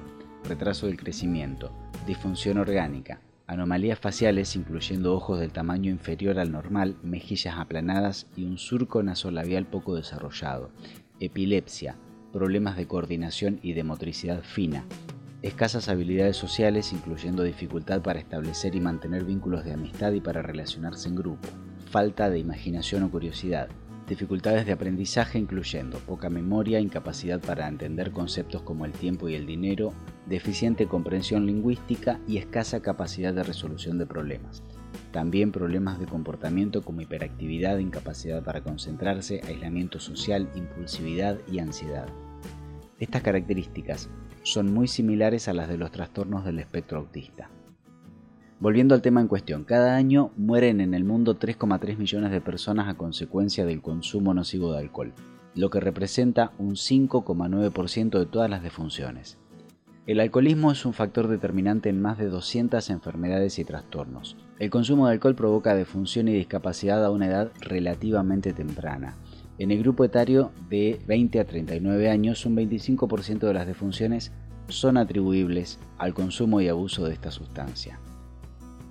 retraso 0.49 0.87
del 0.87 0.97
crecimiento, 0.97 1.71
disfunción 2.07 2.57
orgánica, 2.57 3.21
anomalías 3.45 3.99
faciales 3.99 4.55
incluyendo 4.55 5.13
ojos 5.13 5.39
del 5.39 5.51
tamaño 5.51 5.91
inferior 5.91 6.39
al 6.39 6.51
normal, 6.51 6.97
mejillas 7.03 7.59
aplanadas 7.59 8.25
y 8.35 8.45
un 8.45 8.57
surco 8.57 9.03
nasolabial 9.03 9.67
poco 9.67 9.93
desarrollado, 9.93 10.71
epilepsia, 11.19 11.97
problemas 12.33 12.77
de 12.77 12.87
coordinación 12.87 13.59
y 13.61 13.73
de 13.73 13.83
motricidad 13.83 14.41
fina, 14.41 14.85
escasas 15.43 15.87
habilidades 15.87 16.35
sociales 16.35 16.93
incluyendo 16.93 17.43
dificultad 17.43 18.01
para 18.01 18.17
establecer 18.21 18.73
y 18.73 18.79
mantener 18.79 19.23
vínculos 19.23 19.63
de 19.63 19.73
amistad 19.73 20.13
y 20.13 20.19
para 20.19 20.41
relacionarse 20.41 21.09
en 21.09 21.15
grupo, 21.15 21.47
falta 21.91 22.29
de 22.29 22.39
imaginación 22.39 23.03
o 23.03 23.11
curiosidad, 23.11 23.67
dificultades 24.07 24.65
de 24.65 24.71
aprendizaje 24.71 25.37
incluyendo 25.37 25.99
poca 25.99 26.29
memoria, 26.29 26.79
incapacidad 26.79 27.41
para 27.41 27.67
entender 27.67 28.11
conceptos 28.11 28.61
como 28.61 28.85
el 28.85 28.93
tiempo 28.93 29.27
y 29.27 29.35
el 29.35 29.45
dinero, 29.45 29.91
deficiente 30.25 30.87
comprensión 30.87 31.45
lingüística 31.45 32.21
y 32.29 32.37
escasa 32.37 32.81
capacidad 32.81 33.33
de 33.33 33.43
resolución 33.43 33.97
de 33.97 34.05
problemas. 34.05 34.63
También 35.11 35.51
problemas 35.51 35.99
de 35.99 36.05
comportamiento 36.05 36.81
como 36.81 37.01
hiperactividad, 37.01 37.77
incapacidad 37.79 38.41
para 38.41 38.61
concentrarse, 38.61 39.41
aislamiento 39.45 39.99
social, 39.99 40.49
impulsividad 40.55 41.39
y 41.51 41.59
ansiedad. 41.59 42.07
Estas 42.99 43.21
características 43.21 44.09
son 44.43 44.73
muy 44.73 44.87
similares 44.87 45.49
a 45.49 45.53
las 45.53 45.67
de 45.67 45.77
los 45.77 45.91
trastornos 45.91 46.45
del 46.45 46.59
espectro 46.59 46.99
autista. 46.99 47.49
Volviendo 48.61 48.93
al 48.93 49.01
tema 49.01 49.21
en 49.21 49.27
cuestión, 49.27 49.63
cada 49.63 49.95
año 49.95 50.29
mueren 50.37 50.81
en 50.81 50.93
el 50.93 51.03
mundo 51.03 51.39
3,3 51.39 51.97
millones 51.97 52.29
de 52.29 52.41
personas 52.41 52.87
a 52.87 52.93
consecuencia 52.93 53.65
del 53.65 53.81
consumo 53.81 54.35
nocivo 54.35 54.71
de 54.71 54.77
alcohol, 54.77 55.15
lo 55.55 55.71
que 55.71 55.79
representa 55.79 56.51
un 56.59 56.75
5,9% 56.75 58.19
de 58.19 58.25
todas 58.27 58.51
las 58.51 58.61
defunciones. 58.61 59.39
El 60.05 60.19
alcoholismo 60.19 60.71
es 60.71 60.85
un 60.85 60.93
factor 60.93 61.27
determinante 61.27 61.89
en 61.89 61.99
más 61.99 62.19
de 62.19 62.27
200 62.27 62.87
enfermedades 62.91 63.57
y 63.57 63.65
trastornos. 63.65 64.37
El 64.59 64.69
consumo 64.69 65.07
de 65.07 65.13
alcohol 65.13 65.33
provoca 65.33 65.73
defunción 65.73 66.27
y 66.27 66.33
discapacidad 66.33 67.03
a 67.03 67.09
una 67.09 67.25
edad 67.25 67.51
relativamente 67.61 68.53
temprana. 68.53 69.15
En 69.57 69.71
el 69.71 69.79
grupo 69.79 70.05
etario 70.05 70.51
de 70.69 70.99
20 71.07 71.39
a 71.39 71.45
39 71.45 72.11
años, 72.11 72.45
un 72.45 72.55
25% 72.55 73.39
de 73.39 73.53
las 73.55 73.65
defunciones 73.65 74.31
son 74.67 74.97
atribuibles 74.97 75.79
al 75.97 76.13
consumo 76.13 76.61
y 76.61 76.67
abuso 76.67 77.05
de 77.05 77.13
esta 77.13 77.31
sustancia. 77.31 77.99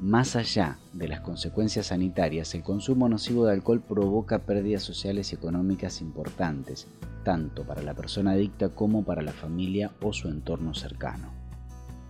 Más 0.01 0.35
allá 0.35 0.79
de 0.95 1.09
las 1.09 1.21
consecuencias 1.21 1.89
sanitarias, 1.89 2.55
el 2.55 2.63
consumo 2.63 3.07
nocivo 3.11 3.45
de 3.45 3.53
alcohol 3.53 3.83
provoca 3.87 4.39
pérdidas 4.39 4.83
sociales 4.83 5.31
y 5.31 5.35
económicas 5.35 6.01
importantes, 6.01 6.89
tanto 7.23 7.67
para 7.67 7.83
la 7.83 7.93
persona 7.93 8.31
adicta 8.31 8.71
como 8.71 9.05
para 9.05 9.21
la 9.21 9.33
familia 9.33 9.91
o 10.01 10.15
su 10.15 10.29
entorno 10.29 10.73
cercano. 10.73 11.35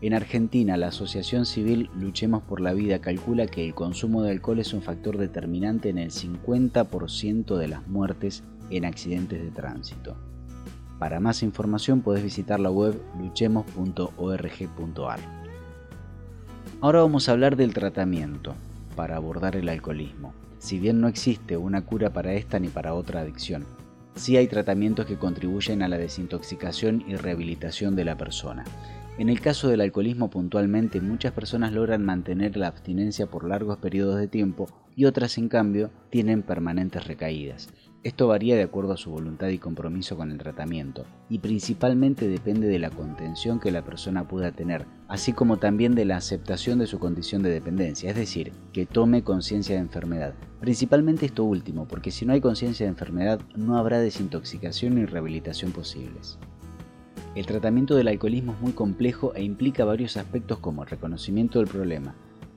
En 0.02 0.14
Argentina, 0.14 0.76
la 0.76 0.86
Asociación 0.86 1.46
Civil 1.46 1.90
Luchemos 1.96 2.44
por 2.44 2.60
la 2.60 2.74
Vida 2.74 3.00
calcula 3.00 3.48
que 3.48 3.66
el 3.66 3.74
consumo 3.74 4.22
de 4.22 4.30
alcohol 4.30 4.60
es 4.60 4.72
un 4.72 4.82
factor 4.82 5.18
determinante 5.18 5.88
en 5.88 5.98
el 5.98 6.12
50% 6.12 7.56
de 7.56 7.66
las 7.66 7.88
muertes 7.88 8.44
en 8.70 8.84
accidentes 8.84 9.42
de 9.42 9.50
tránsito. 9.50 10.16
Para 11.00 11.18
más 11.18 11.42
información 11.42 12.02
puedes 12.02 12.22
visitar 12.22 12.60
la 12.60 12.70
web 12.70 13.02
luchemos.org.ar. 13.18 15.39
Ahora 16.82 17.00
vamos 17.00 17.28
a 17.28 17.32
hablar 17.32 17.56
del 17.56 17.74
tratamiento 17.74 18.54
para 18.96 19.16
abordar 19.16 19.54
el 19.54 19.68
alcoholismo. 19.68 20.32
Si 20.58 20.78
bien 20.78 20.98
no 20.98 21.08
existe 21.08 21.58
una 21.58 21.84
cura 21.84 22.08
para 22.08 22.32
esta 22.32 22.58
ni 22.58 22.68
para 22.68 22.94
otra 22.94 23.20
adicción, 23.20 23.66
sí 24.14 24.38
hay 24.38 24.46
tratamientos 24.46 25.04
que 25.04 25.18
contribuyen 25.18 25.82
a 25.82 25.88
la 25.88 25.98
desintoxicación 25.98 27.04
y 27.06 27.16
rehabilitación 27.16 27.96
de 27.96 28.06
la 28.06 28.16
persona. 28.16 28.64
En 29.18 29.28
el 29.28 29.42
caso 29.42 29.68
del 29.68 29.82
alcoholismo 29.82 30.30
puntualmente, 30.30 31.02
muchas 31.02 31.32
personas 31.32 31.74
logran 31.74 32.02
mantener 32.02 32.56
la 32.56 32.68
abstinencia 32.68 33.26
por 33.26 33.46
largos 33.46 33.76
periodos 33.76 34.18
de 34.18 34.28
tiempo 34.28 34.66
y 34.96 35.04
otras 35.04 35.36
en 35.36 35.50
cambio 35.50 35.90
tienen 36.08 36.40
permanentes 36.40 37.06
recaídas. 37.06 37.68
Esto 38.02 38.28
varía 38.28 38.56
de 38.56 38.62
acuerdo 38.62 38.94
a 38.94 38.96
su 38.96 39.10
voluntad 39.10 39.48
y 39.48 39.58
compromiso 39.58 40.16
con 40.16 40.30
el 40.30 40.38
tratamiento, 40.38 41.04
y 41.28 41.40
principalmente 41.40 42.28
depende 42.28 42.66
de 42.66 42.78
la 42.78 42.88
contención 42.88 43.60
que 43.60 43.70
la 43.70 43.84
persona 43.84 44.26
pueda 44.26 44.52
tener, 44.52 44.86
así 45.06 45.34
como 45.34 45.58
también 45.58 45.94
de 45.94 46.06
la 46.06 46.16
aceptación 46.16 46.78
de 46.78 46.86
su 46.86 46.98
condición 46.98 47.42
de 47.42 47.50
dependencia, 47.50 48.08
es 48.08 48.16
decir, 48.16 48.52
que 48.72 48.86
tome 48.86 49.22
conciencia 49.22 49.74
de 49.74 49.82
enfermedad. 49.82 50.32
Principalmente 50.60 51.26
esto 51.26 51.44
último, 51.44 51.86
porque 51.86 52.10
si 52.10 52.24
no 52.24 52.32
hay 52.32 52.40
conciencia 52.40 52.86
de 52.86 52.92
enfermedad 52.92 53.38
no 53.54 53.76
habrá 53.76 54.00
desintoxicación 54.00 54.94
ni 54.94 55.04
rehabilitación 55.04 55.70
posibles. 55.70 56.38
El 57.34 57.44
tratamiento 57.44 57.96
del 57.96 58.08
alcoholismo 58.08 58.54
es 58.54 58.60
muy 58.62 58.72
complejo 58.72 59.34
e 59.34 59.42
implica 59.42 59.84
varios 59.84 60.16
aspectos 60.16 60.58
como 60.58 60.84
el 60.84 60.88
reconocimiento 60.88 61.58
del 61.58 61.68
problema, 61.68 62.14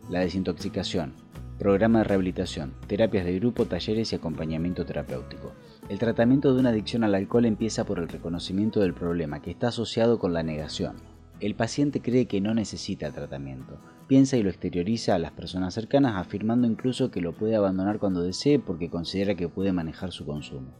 la 0.09 0.21
desintoxicación, 0.21 1.15
programa 1.63 1.99
de 1.99 2.03
rehabilitación, 2.03 2.73
terapias 2.87 3.23
de 3.23 3.39
grupo, 3.39 3.65
talleres 3.65 4.11
y 4.11 4.17
acompañamiento 4.17 4.85
terapéutico. 4.85 5.53
El 5.87 5.97
tratamiento 5.97 6.53
de 6.53 6.59
una 6.59 6.71
adicción 6.71 7.05
al 7.05 7.15
alcohol 7.15 7.45
empieza 7.45 7.85
por 7.85 7.99
el 7.99 8.09
reconocimiento 8.09 8.81
del 8.81 8.93
problema, 8.93 9.41
que 9.41 9.51
está 9.51 9.69
asociado 9.69 10.19
con 10.19 10.33
la 10.33 10.43
negación. 10.43 10.97
El 11.39 11.55
paciente 11.55 12.01
cree 12.01 12.25
que 12.25 12.41
no 12.41 12.53
necesita 12.53 13.11
tratamiento, 13.11 13.79
piensa 14.07 14.35
y 14.35 14.43
lo 14.43 14.49
exterioriza 14.49 15.15
a 15.15 15.19
las 15.19 15.31
personas 15.31 15.73
cercanas, 15.73 16.17
afirmando 16.17 16.67
incluso 16.67 17.11
que 17.11 17.21
lo 17.21 17.31
puede 17.31 17.55
abandonar 17.55 17.97
cuando 17.97 18.23
desee 18.23 18.59
porque 18.59 18.89
considera 18.89 19.35
que 19.35 19.47
puede 19.47 19.71
manejar 19.71 20.11
su 20.11 20.25
consumo. 20.25 20.73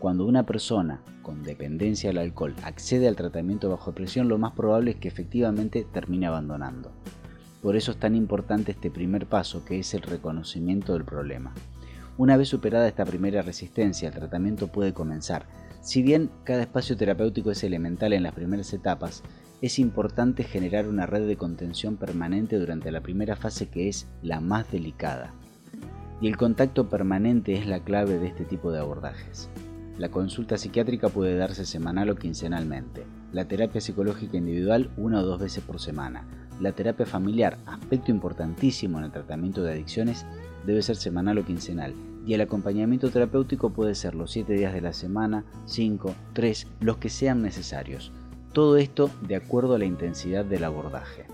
Cuando 0.00 0.26
una 0.26 0.44
persona 0.44 1.04
con 1.22 1.44
dependencia 1.44 2.10
al 2.10 2.18
alcohol 2.18 2.56
accede 2.64 3.06
al 3.06 3.14
tratamiento 3.14 3.70
bajo 3.70 3.92
presión, 3.92 4.28
lo 4.28 4.38
más 4.38 4.54
probable 4.54 4.90
es 4.90 4.96
que 4.96 5.06
efectivamente 5.06 5.86
termine 5.92 6.26
abandonando. 6.26 6.90
Por 7.62 7.76
eso 7.76 7.92
es 7.92 7.98
tan 7.98 8.14
importante 8.14 8.72
este 8.72 8.90
primer 8.90 9.26
paso 9.26 9.64
que 9.64 9.78
es 9.78 9.92
el 9.94 10.02
reconocimiento 10.02 10.94
del 10.94 11.04
problema. 11.04 11.52
Una 12.16 12.36
vez 12.36 12.48
superada 12.48 12.88
esta 12.88 13.04
primera 13.04 13.42
resistencia, 13.42 14.08
el 14.08 14.14
tratamiento 14.14 14.68
puede 14.68 14.92
comenzar. 14.92 15.46
Si 15.82 16.02
bien 16.02 16.30
cada 16.44 16.62
espacio 16.62 16.96
terapéutico 16.96 17.50
es 17.50 17.64
elemental 17.64 18.12
en 18.12 18.22
las 18.22 18.34
primeras 18.34 18.72
etapas, 18.72 19.22
es 19.62 19.78
importante 19.78 20.44
generar 20.44 20.88
una 20.88 21.06
red 21.06 21.26
de 21.26 21.36
contención 21.36 21.96
permanente 21.96 22.58
durante 22.58 22.90
la 22.90 23.02
primera 23.02 23.36
fase 23.36 23.68
que 23.68 23.88
es 23.88 24.08
la 24.22 24.40
más 24.40 24.70
delicada. 24.70 25.34
Y 26.20 26.28
el 26.28 26.36
contacto 26.36 26.88
permanente 26.88 27.54
es 27.54 27.66
la 27.66 27.82
clave 27.84 28.18
de 28.18 28.26
este 28.26 28.44
tipo 28.44 28.72
de 28.72 28.80
abordajes. 28.80 29.50
La 29.98 30.10
consulta 30.10 30.56
psiquiátrica 30.56 31.10
puede 31.10 31.36
darse 31.36 31.66
semanal 31.66 32.08
o 32.08 32.16
quincenalmente. 32.16 33.04
La 33.32 33.46
terapia 33.46 33.82
psicológica 33.82 34.38
individual 34.38 34.90
una 34.96 35.20
o 35.20 35.22
dos 35.22 35.40
veces 35.40 35.62
por 35.62 35.78
semana. 35.78 36.26
La 36.60 36.72
terapia 36.72 37.06
familiar, 37.06 37.56
aspecto 37.64 38.10
importantísimo 38.10 38.98
en 38.98 39.04
el 39.04 39.12
tratamiento 39.12 39.62
de 39.62 39.72
adicciones, 39.72 40.26
debe 40.66 40.82
ser 40.82 40.96
semanal 40.96 41.38
o 41.38 41.44
quincenal. 41.44 41.94
Y 42.26 42.34
el 42.34 42.42
acompañamiento 42.42 43.08
terapéutico 43.08 43.70
puede 43.70 43.94
ser 43.94 44.14
los 44.14 44.30
7 44.32 44.52
días 44.52 44.74
de 44.74 44.82
la 44.82 44.92
semana, 44.92 45.44
5, 45.64 46.14
3, 46.34 46.66
los 46.80 46.98
que 46.98 47.08
sean 47.08 47.40
necesarios. 47.40 48.12
Todo 48.52 48.76
esto 48.76 49.10
de 49.26 49.36
acuerdo 49.36 49.74
a 49.74 49.78
la 49.78 49.86
intensidad 49.86 50.44
del 50.44 50.64
abordaje. 50.64 51.24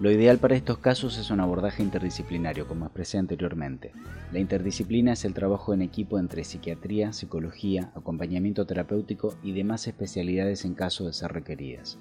Lo 0.00 0.10
ideal 0.10 0.38
para 0.38 0.56
estos 0.56 0.78
casos 0.78 1.16
es 1.18 1.30
un 1.30 1.40
abordaje 1.40 1.82
interdisciplinario, 1.82 2.66
como 2.66 2.84
expresé 2.84 3.16
anteriormente. 3.16 3.92
La 4.32 4.40
interdisciplina 4.40 5.12
es 5.12 5.24
el 5.24 5.32
trabajo 5.32 5.72
en 5.72 5.82
equipo 5.82 6.18
entre 6.18 6.44
psiquiatría, 6.44 7.12
psicología, 7.12 7.92
acompañamiento 7.94 8.66
terapéutico 8.66 9.34
y 9.42 9.52
demás 9.52 9.86
especialidades 9.86 10.64
en 10.64 10.74
caso 10.74 11.06
de 11.06 11.12
ser 11.12 11.32
requeridas. 11.32 11.98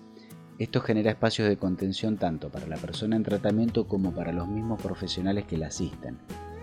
Esto 0.60 0.82
genera 0.82 1.12
espacios 1.12 1.50
de 1.50 1.58
contención 1.58 2.18
tanto 2.18 2.50
para 2.50 2.68
la 2.68 2.78
persona 2.78 3.16
en 3.16 3.24
tratamiento 3.24 3.88
como 3.88 4.14
para 4.14 4.32
los 4.32 4.48
mismos 4.48 4.82
profesionales 4.82 5.46
que 5.46 5.58
la 5.58 5.68
asisten. 5.68 6.20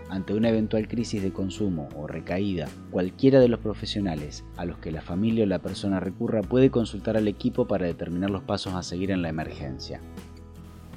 Ante 0.09 0.33
una 0.33 0.49
eventual 0.49 0.87
crisis 0.87 1.21
de 1.21 1.31
consumo 1.31 1.89
o 1.97 2.07
recaída, 2.07 2.67
cualquiera 2.89 3.39
de 3.39 3.47
los 3.47 3.59
profesionales 3.59 4.45
a 4.57 4.65
los 4.65 4.77
que 4.77 4.91
la 4.91 5.01
familia 5.01 5.43
o 5.43 5.47
la 5.47 5.59
persona 5.59 5.99
recurra 5.99 6.41
puede 6.41 6.69
consultar 6.69 7.17
al 7.17 7.27
equipo 7.27 7.67
para 7.67 7.85
determinar 7.85 8.29
los 8.29 8.43
pasos 8.43 8.73
a 8.73 8.83
seguir 8.83 9.11
en 9.11 9.21
la 9.21 9.29
emergencia. 9.29 9.99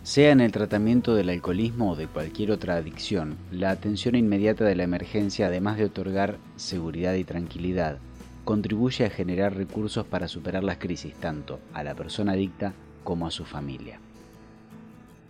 Sea 0.05 0.33
en 0.33 0.41
el 0.41 0.53
tratamiento 0.53 1.15
del 1.15 1.31
alcoholismo 1.31 1.93
o 1.93 1.97
de 1.97 2.07
cualquier 2.07 2.51
otra 2.51 2.77
adicción, 2.77 3.37
la 3.51 3.71
atención 3.71 4.15
inmediata 4.15 4.65
de 4.65 4.77
la 4.77 4.83
emergencia, 4.83 5.47
además 5.47 5.79
de 5.79 5.87
otorgar 5.87 6.37
seguridad 6.57 7.15
y 7.15 7.25
tranquilidad, 7.25 7.99
contribuye 8.45 9.05
a 9.05 9.11
generar 9.11 9.57
recursos 9.57 10.07
para 10.07 10.29
superar 10.29 10.65
las 10.65 10.79
crisis 10.79 11.15
tanto 11.15 11.61
a 11.73 11.83
la 11.83 11.95
persona 11.95 12.33
adicta 12.33 12.75
como 13.03 13.27
a 13.27 13.31
su 13.31 13.45
familia. 13.45 14.01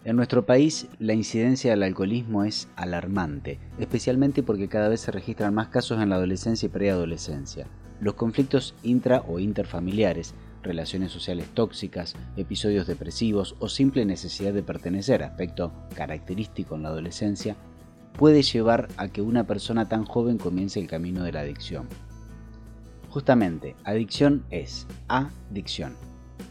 En 0.04 0.16
nuestro 0.16 0.44
país 0.44 0.86
la 0.98 1.14
incidencia 1.14 1.70
del 1.70 1.82
alcoholismo 1.82 2.44
es 2.44 2.68
alarmante, 2.76 3.58
especialmente 3.78 4.42
porque 4.42 4.68
cada 4.68 4.88
vez 4.88 5.00
se 5.00 5.10
registran 5.10 5.54
más 5.54 5.68
casos 5.68 6.02
en 6.02 6.10
la 6.10 6.16
adolescencia 6.16 6.66
y 6.66 6.70
preadolescencia. 6.70 7.66
Los 8.00 8.14
conflictos 8.14 8.74
intra 8.82 9.22
o 9.26 9.38
interfamiliares 9.38 10.34
relaciones 10.62 11.12
sociales 11.12 11.48
tóxicas, 11.54 12.14
episodios 12.36 12.86
depresivos 12.86 13.54
o 13.60 13.68
simple 13.68 14.04
necesidad 14.04 14.52
de 14.52 14.62
pertenecer, 14.62 15.22
aspecto 15.22 15.72
característico 15.94 16.74
en 16.74 16.82
la 16.82 16.88
adolescencia, 16.88 17.56
puede 18.18 18.42
llevar 18.42 18.88
a 18.96 19.08
que 19.08 19.22
una 19.22 19.44
persona 19.44 19.88
tan 19.88 20.04
joven 20.04 20.38
comience 20.38 20.80
el 20.80 20.86
camino 20.86 21.22
de 21.22 21.32
la 21.32 21.40
adicción. 21.40 21.88
Justamente, 23.14 23.76
adicción 23.84 24.42
es 24.50 24.88
adicción. 25.06 25.94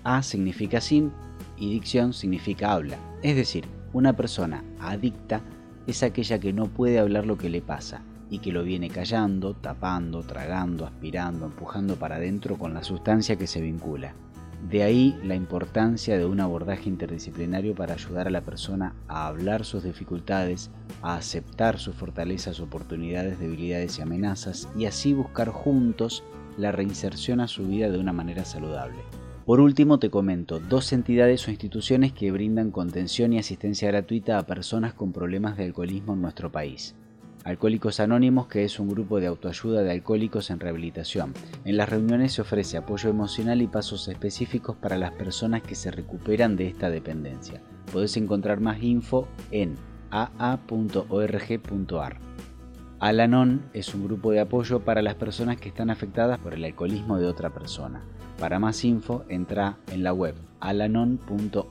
A 0.05 0.23
significa 0.23 0.79
sin 0.79 1.11
y 1.57 1.69
dicción 1.73 2.13
significa 2.13 2.71
habla. 2.71 2.97
Es 3.21 3.35
decir, 3.35 3.65
una 3.91 4.15
persona 4.15 4.63
adicta 4.79 5.41
es 5.87 6.03
aquella 6.03 6.39
que 6.39 6.53
no 6.53 6.67
puede 6.67 6.99
hablar 6.99 7.25
lo 7.25 7.37
que 7.37 7.49
le 7.49 7.61
pasa 7.61 8.01
y 8.29 8.39
que 8.39 8.53
lo 8.53 8.63
viene 8.63 8.89
callando, 8.89 9.55
tapando, 9.55 10.21
tragando, 10.21 10.85
aspirando, 10.85 11.47
empujando 11.47 11.97
para 11.97 12.15
adentro 12.15 12.57
con 12.57 12.73
la 12.73 12.85
sustancia 12.85 13.35
que 13.35 13.47
se 13.47 13.59
vincula. 13.59 14.13
De 14.69 14.83
ahí 14.83 15.19
la 15.21 15.35
importancia 15.35 16.17
de 16.17 16.25
un 16.25 16.39
abordaje 16.39 16.87
interdisciplinario 16.87 17.75
para 17.75 17.95
ayudar 17.95 18.27
a 18.27 18.31
la 18.31 18.39
persona 18.39 18.95
a 19.09 19.27
hablar 19.27 19.65
sus 19.65 19.83
dificultades, 19.83 20.71
a 21.01 21.15
aceptar 21.15 21.77
sus 21.77 21.93
fortalezas, 21.93 22.61
oportunidades, 22.61 23.37
debilidades 23.37 23.99
y 23.99 24.01
amenazas 24.01 24.69
y 24.77 24.85
así 24.85 25.11
buscar 25.11 25.49
juntos 25.49 26.23
la 26.57 26.71
reinserción 26.71 27.39
a 27.39 27.47
su 27.47 27.67
vida 27.67 27.89
de 27.89 27.99
una 27.99 28.13
manera 28.13 28.45
saludable. 28.45 28.99
Por 29.45 29.59
último, 29.59 29.99
te 29.99 30.09
comento 30.09 30.59
dos 30.59 30.93
entidades 30.93 31.47
o 31.47 31.51
instituciones 31.51 32.13
que 32.13 32.31
brindan 32.31 32.71
contención 32.71 33.33
y 33.33 33.39
asistencia 33.39 33.89
gratuita 33.89 34.37
a 34.37 34.45
personas 34.45 34.93
con 34.93 35.11
problemas 35.11 35.57
de 35.57 35.65
alcoholismo 35.65 36.13
en 36.13 36.21
nuestro 36.21 36.51
país. 36.51 36.95
Alcohólicos 37.43 37.99
Anónimos, 37.99 38.47
que 38.47 38.63
es 38.63 38.79
un 38.79 38.87
grupo 38.87 39.19
de 39.19 39.27
autoayuda 39.27 39.81
de 39.83 39.91
alcohólicos 39.91 40.49
en 40.49 40.61
rehabilitación. 40.61 41.33
En 41.65 41.75
las 41.75 41.89
reuniones 41.89 42.31
se 42.31 42.41
ofrece 42.41 42.77
apoyo 42.77 43.09
emocional 43.09 43.61
y 43.61 43.67
pasos 43.67 44.07
específicos 44.07 44.77
para 44.77 44.97
las 44.97 45.11
personas 45.11 45.61
que 45.61 45.75
se 45.75 45.91
recuperan 45.91 46.55
de 46.55 46.67
esta 46.67 46.89
dependencia. 46.89 47.61
Podés 47.91 48.15
encontrar 48.15 48.61
más 48.61 48.81
info 48.81 49.27
en 49.51 49.75
aa.org.ar. 50.09 50.61
Alanon 52.99 53.63
es 53.73 53.93
un 53.93 54.05
grupo 54.05 54.31
de 54.31 54.39
apoyo 54.39 54.79
para 54.79 55.01
las 55.01 55.15
personas 55.15 55.57
que 55.57 55.69
están 55.69 55.89
afectadas 55.89 56.39
por 56.39 56.53
el 56.53 56.63
alcoholismo 56.63 57.17
de 57.17 57.27
otra 57.27 57.49
persona. 57.49 58.01
Para 58.39 58.59
más 58.59 58.83
info, 58.85 59.25
entra 59.29 59.77
en 59.91 60.03
la 60.03 60.13
web 60.13 60.35
alanon.org.ar. 60.59 61.63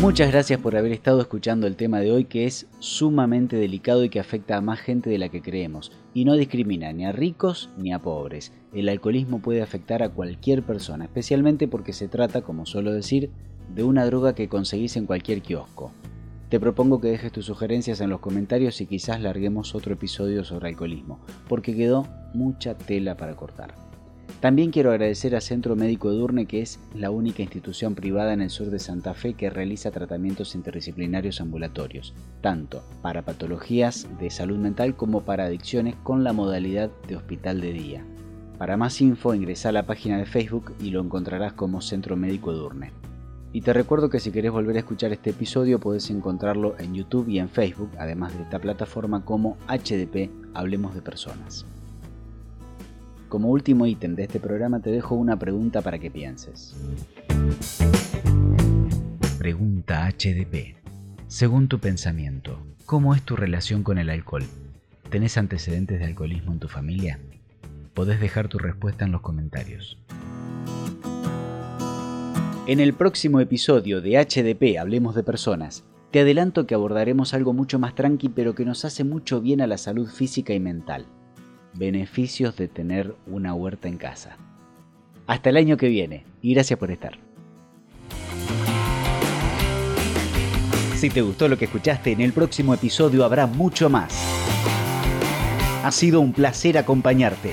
Muchas 0.00 0.32
gracias 0.32 0.58
por 0.58 0.76
haber 0.76 0.92
estado 0.92 1.20
escuchando 1.20 1.66
el 1.66 1.76
tema 1.76 2.00
de 2.00 2.10
hoy 2.10 2.24
que 2.24 2.46
es 2.46 2.66
sumamente 2.78 3.56
delicado 3.56 4.02
y 4.02 4.08
que 4.08 4.18
afecta 4.18 4.56
a 4.56 4.62
más 4.62 4.80
gente 4.80 5.10
de 5.10 5.18
la 5.18 5.28
que 5.28 5.42
creemos 5.42 5.92
y 6.14 6.24
no 6.24 6.36
discrimina 6.36 6.90
ni 6.94 7.04
a 7.04 7.12
ricos 7.12 7.68
ni 7.76 7.92
a 7.92 7.98
pobres. 7.98 8.50
El 8.72 8.88
alcoholismo 8.88 9.42
puede 9.42 9.60
afectar 9.60 10.02
a 10.02 10.08
cualquier 10.08 10.62
persona, 10.62 11.04
especialmente 11.04 11.68
porque 11.68 11.92
se 11.92 12.08
trata, 12.08 12.40
como 12.40 12.64
suelo 12.64 12.94
decir, 12.94 13.28
de 13.74 13.82
una 13.82 14.06
droga 14.06 14.34
que 14.34 14.48
conseguís 14.48 14.96
en 14.96 15.04
cualquier 15.04 15.42
kiosco. 15.42 15.92
Te 16.50 16.58
propongo 16.58 17.00
que 17.00 17.12
dejes 17.12 17.30
tus 17.30 17.46
sugerencias 17.46 18.00
en 18.00 18.10
los 18.10 18.18
comentarios 18.18 18.80
y 18.80 18.86
quizás 18.86 19.20
larguemos 19.20 19.76
otro 19.76 19.94
episodio 19.94 20.42
sobre 20.42 20.68
alcoholismo, 20.70 21.20
porque 21.48 21.76
quedó 21.76 22.08
mucha 22.34 22.76
tela 22.76 23.16
para 23.16 23.36
cortar. 23.36 23.76
También 24.40 24.72
quiero 24.72 24.90
agradecer 24.90 25.36
a 25.36 25.40
Centro 25.40 25.76
Médico 25.76 26.10
Edurne, 26.10 26.46
que 26.46 26.60
es 26.60 26.80
la 26.92 27.12
única 27.12 27.42
institución 27.42 27.94
privada 27.94 28.32
en 28.32 28.40
el 28.40 28.50
sur 28.50 28.70
de 28.70 28.80
Santa 28.80 29.14
Fe 29.14 29.34
que 29.34 29.48
realiza 29.48 29.92
tratamientos 29.92 30.56
interdisciplinarios 30.56 31.40
ambulatorios, 31.40 32.14
tanto 32.40 32.82
para 33.00 33.22
patologías 33.22 34.08
de 34.18 34.30
salud 34.30 34.58
mental 34.58 34.96
como 34.96 35.20
para 35.20 35.44
adicciones 35.44 35.94
con 36.02 36.24
la 36.24 36.32
modalidad 36.32 36.90
de 37.06 37.14
hospital 37.14 37.60
de 37.60 37.72
día. 37.72 38.04
Para 38.58 38.76
más 38.76 39.00
info 39.00 39.36
ingresa 39.36 39.68
a 39.68 39.72
la 39.72 39.86
página 39.86 40.18
de 40.18 40.26
Facebook 40.26 40.74
y 40.80 40.90
lo 40.90 41.00
encontrarás 41.00 41.52
como 41.52 41.80
Centro 41.80 42.16
Médico 42.16 42.50
Edurne. 42.50 42.99
Y 43.52 43.62
te 43.62 43.72
recuerdo 43.72 44.10
que 44.10 44.20
si 44.20 44.30
querés 44.30 44.52
volver 44.52 44.76
a 44.76 44.80
escuchar 44.80 45.12
este 45.12 45.30
episodio 45.30 45.80
podés 45.80 46.08
encontrarlo 46.10 46.76
en 46.78 46.94
YouTube 46.94 47.28
y 47.28 47.40
en 47.40 47.48
Facebook, 47.48 47.90
además 47.98 48.36
de 48.36 48.44
esta 48.44 48.60
plataforma 48.60 49.24
como 49.24 49.56
HDP 49.66 50.30
Hablemos 50.54 50.94
de 50.94 51.02
Personas. 51.02 51.66
Como 53.28 53.48
último 53.48 53.86
ítem 53.86 54.14
de 54.14 54.22
este 54.24 54.38
programa 54.38 54.80
te 54.80 54.90
dejo 54.90 55.16
una 55.16 55.36
pregunta 55.36 55.82
para 55.82 55.98
que 55.98 56.12
pienses. 56.12 56.76
Pregunta 59.38 60.08
HDP. 60.08 60.76
Según 61.26 61.66
tu 61.66 61.80
pensamiento, 61.80 62.58
¿cómo 62.86 63.16
es 63.16 63.22
tu 63.22 63.34
relación 63.34 63.82
con 63.82 63.98
el 63.98 64.10
alcohol? 64.10 64.44
¿Tenés 65.10 65.36
antecedentes 65.36 65.98
de 65.98 66.04
alcoholismo 66.04 66.52
en 66.52 66.60
tu 66.60 66.68
familia? 66.68 67.18
Podés 67.94 68.20
dejar 68.20 68.46
tu 68.46 68.58
respuesta 68.58 69.04
en 69.04 69.12
los 69.12 69.22
comentarios. 69.22 69.98
En 72.66 72.78
el 72.78 72.92
próximo 72.92 73.40
episodio 73.40 74.00
de 74.00 74.18
HDP 74.18 74.78
Hablemos 74.78 75.14
de 75.14 75.22
Personas, 75.22 75.84
te 76.10 76.20
adelanto 76.20 76.66
que 76.66 76.74
abordaremos 76.74 77.34
algo 77.34 77.52
mucho 77.52 77.78
más 77.78 77.94
tranqui 77.94 78.28
pero 78.28 78.54
que 78.54 78.64
nos 78.64 78.84
hace 78.84 79.02
mucho 79.02 79.40
bien 79.40 79.60
a 79.60 79.66
la 79.66 79.78
salud 79.78 80.08
física 80.08 80.52
y 80.52 80.60
mental 80.60 81.06
beneficios 81.72 82.56
de 82.56 82.68
tener 82.68 83.14
una 83.26 83.54
huerta 83.54 83.88
en 83.88 83.96
casa. 83.96 84.36
Hasta 85.26 85.50
el 85.50 85.56
año 85.56 85.76
que 85.76 85.88
viene 85.88 86.24
y 86.42 86.54
gracias 86.54 86.78
por 86.78 86.90
estar. 86.90 87.18
Si 90.96 91.08
te 91.08 91.22
gustó 91.22 91.48
lo 91.48 91.56
que 91.56 91.64
escuchaste, 91.64 92.12
en 92.12 92.20
el 92.20 92.32
próximo 92.32 92.74
episodio 92.74 93.24
habrá 93.24 93.46
mucho 93.46 93.88
más. 93.88 94.12
Ha 95.82 95.90
sido 95.92 96.20
un 96.20 96.32
placer 96.32 96.76
acompañarte. 96.76 97.52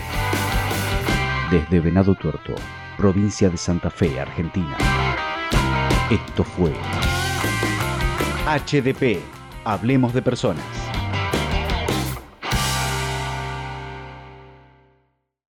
Desde 1.50 1.80
Venado 1.80 2.13
Tuerto, 2.15 2.56
provincia 2.98 3.50
de 3.50 3.58
Santa 3.58 3.90
Fe, 3.92 4.20
Argentina. 4.20 4.76
Esto 6.10 6.44
fue 6.44 6.74
HDP, 8.46 9.20
Hablemos 9.64 10.14
de 10.14 10.22
Personas. 10.24 10.87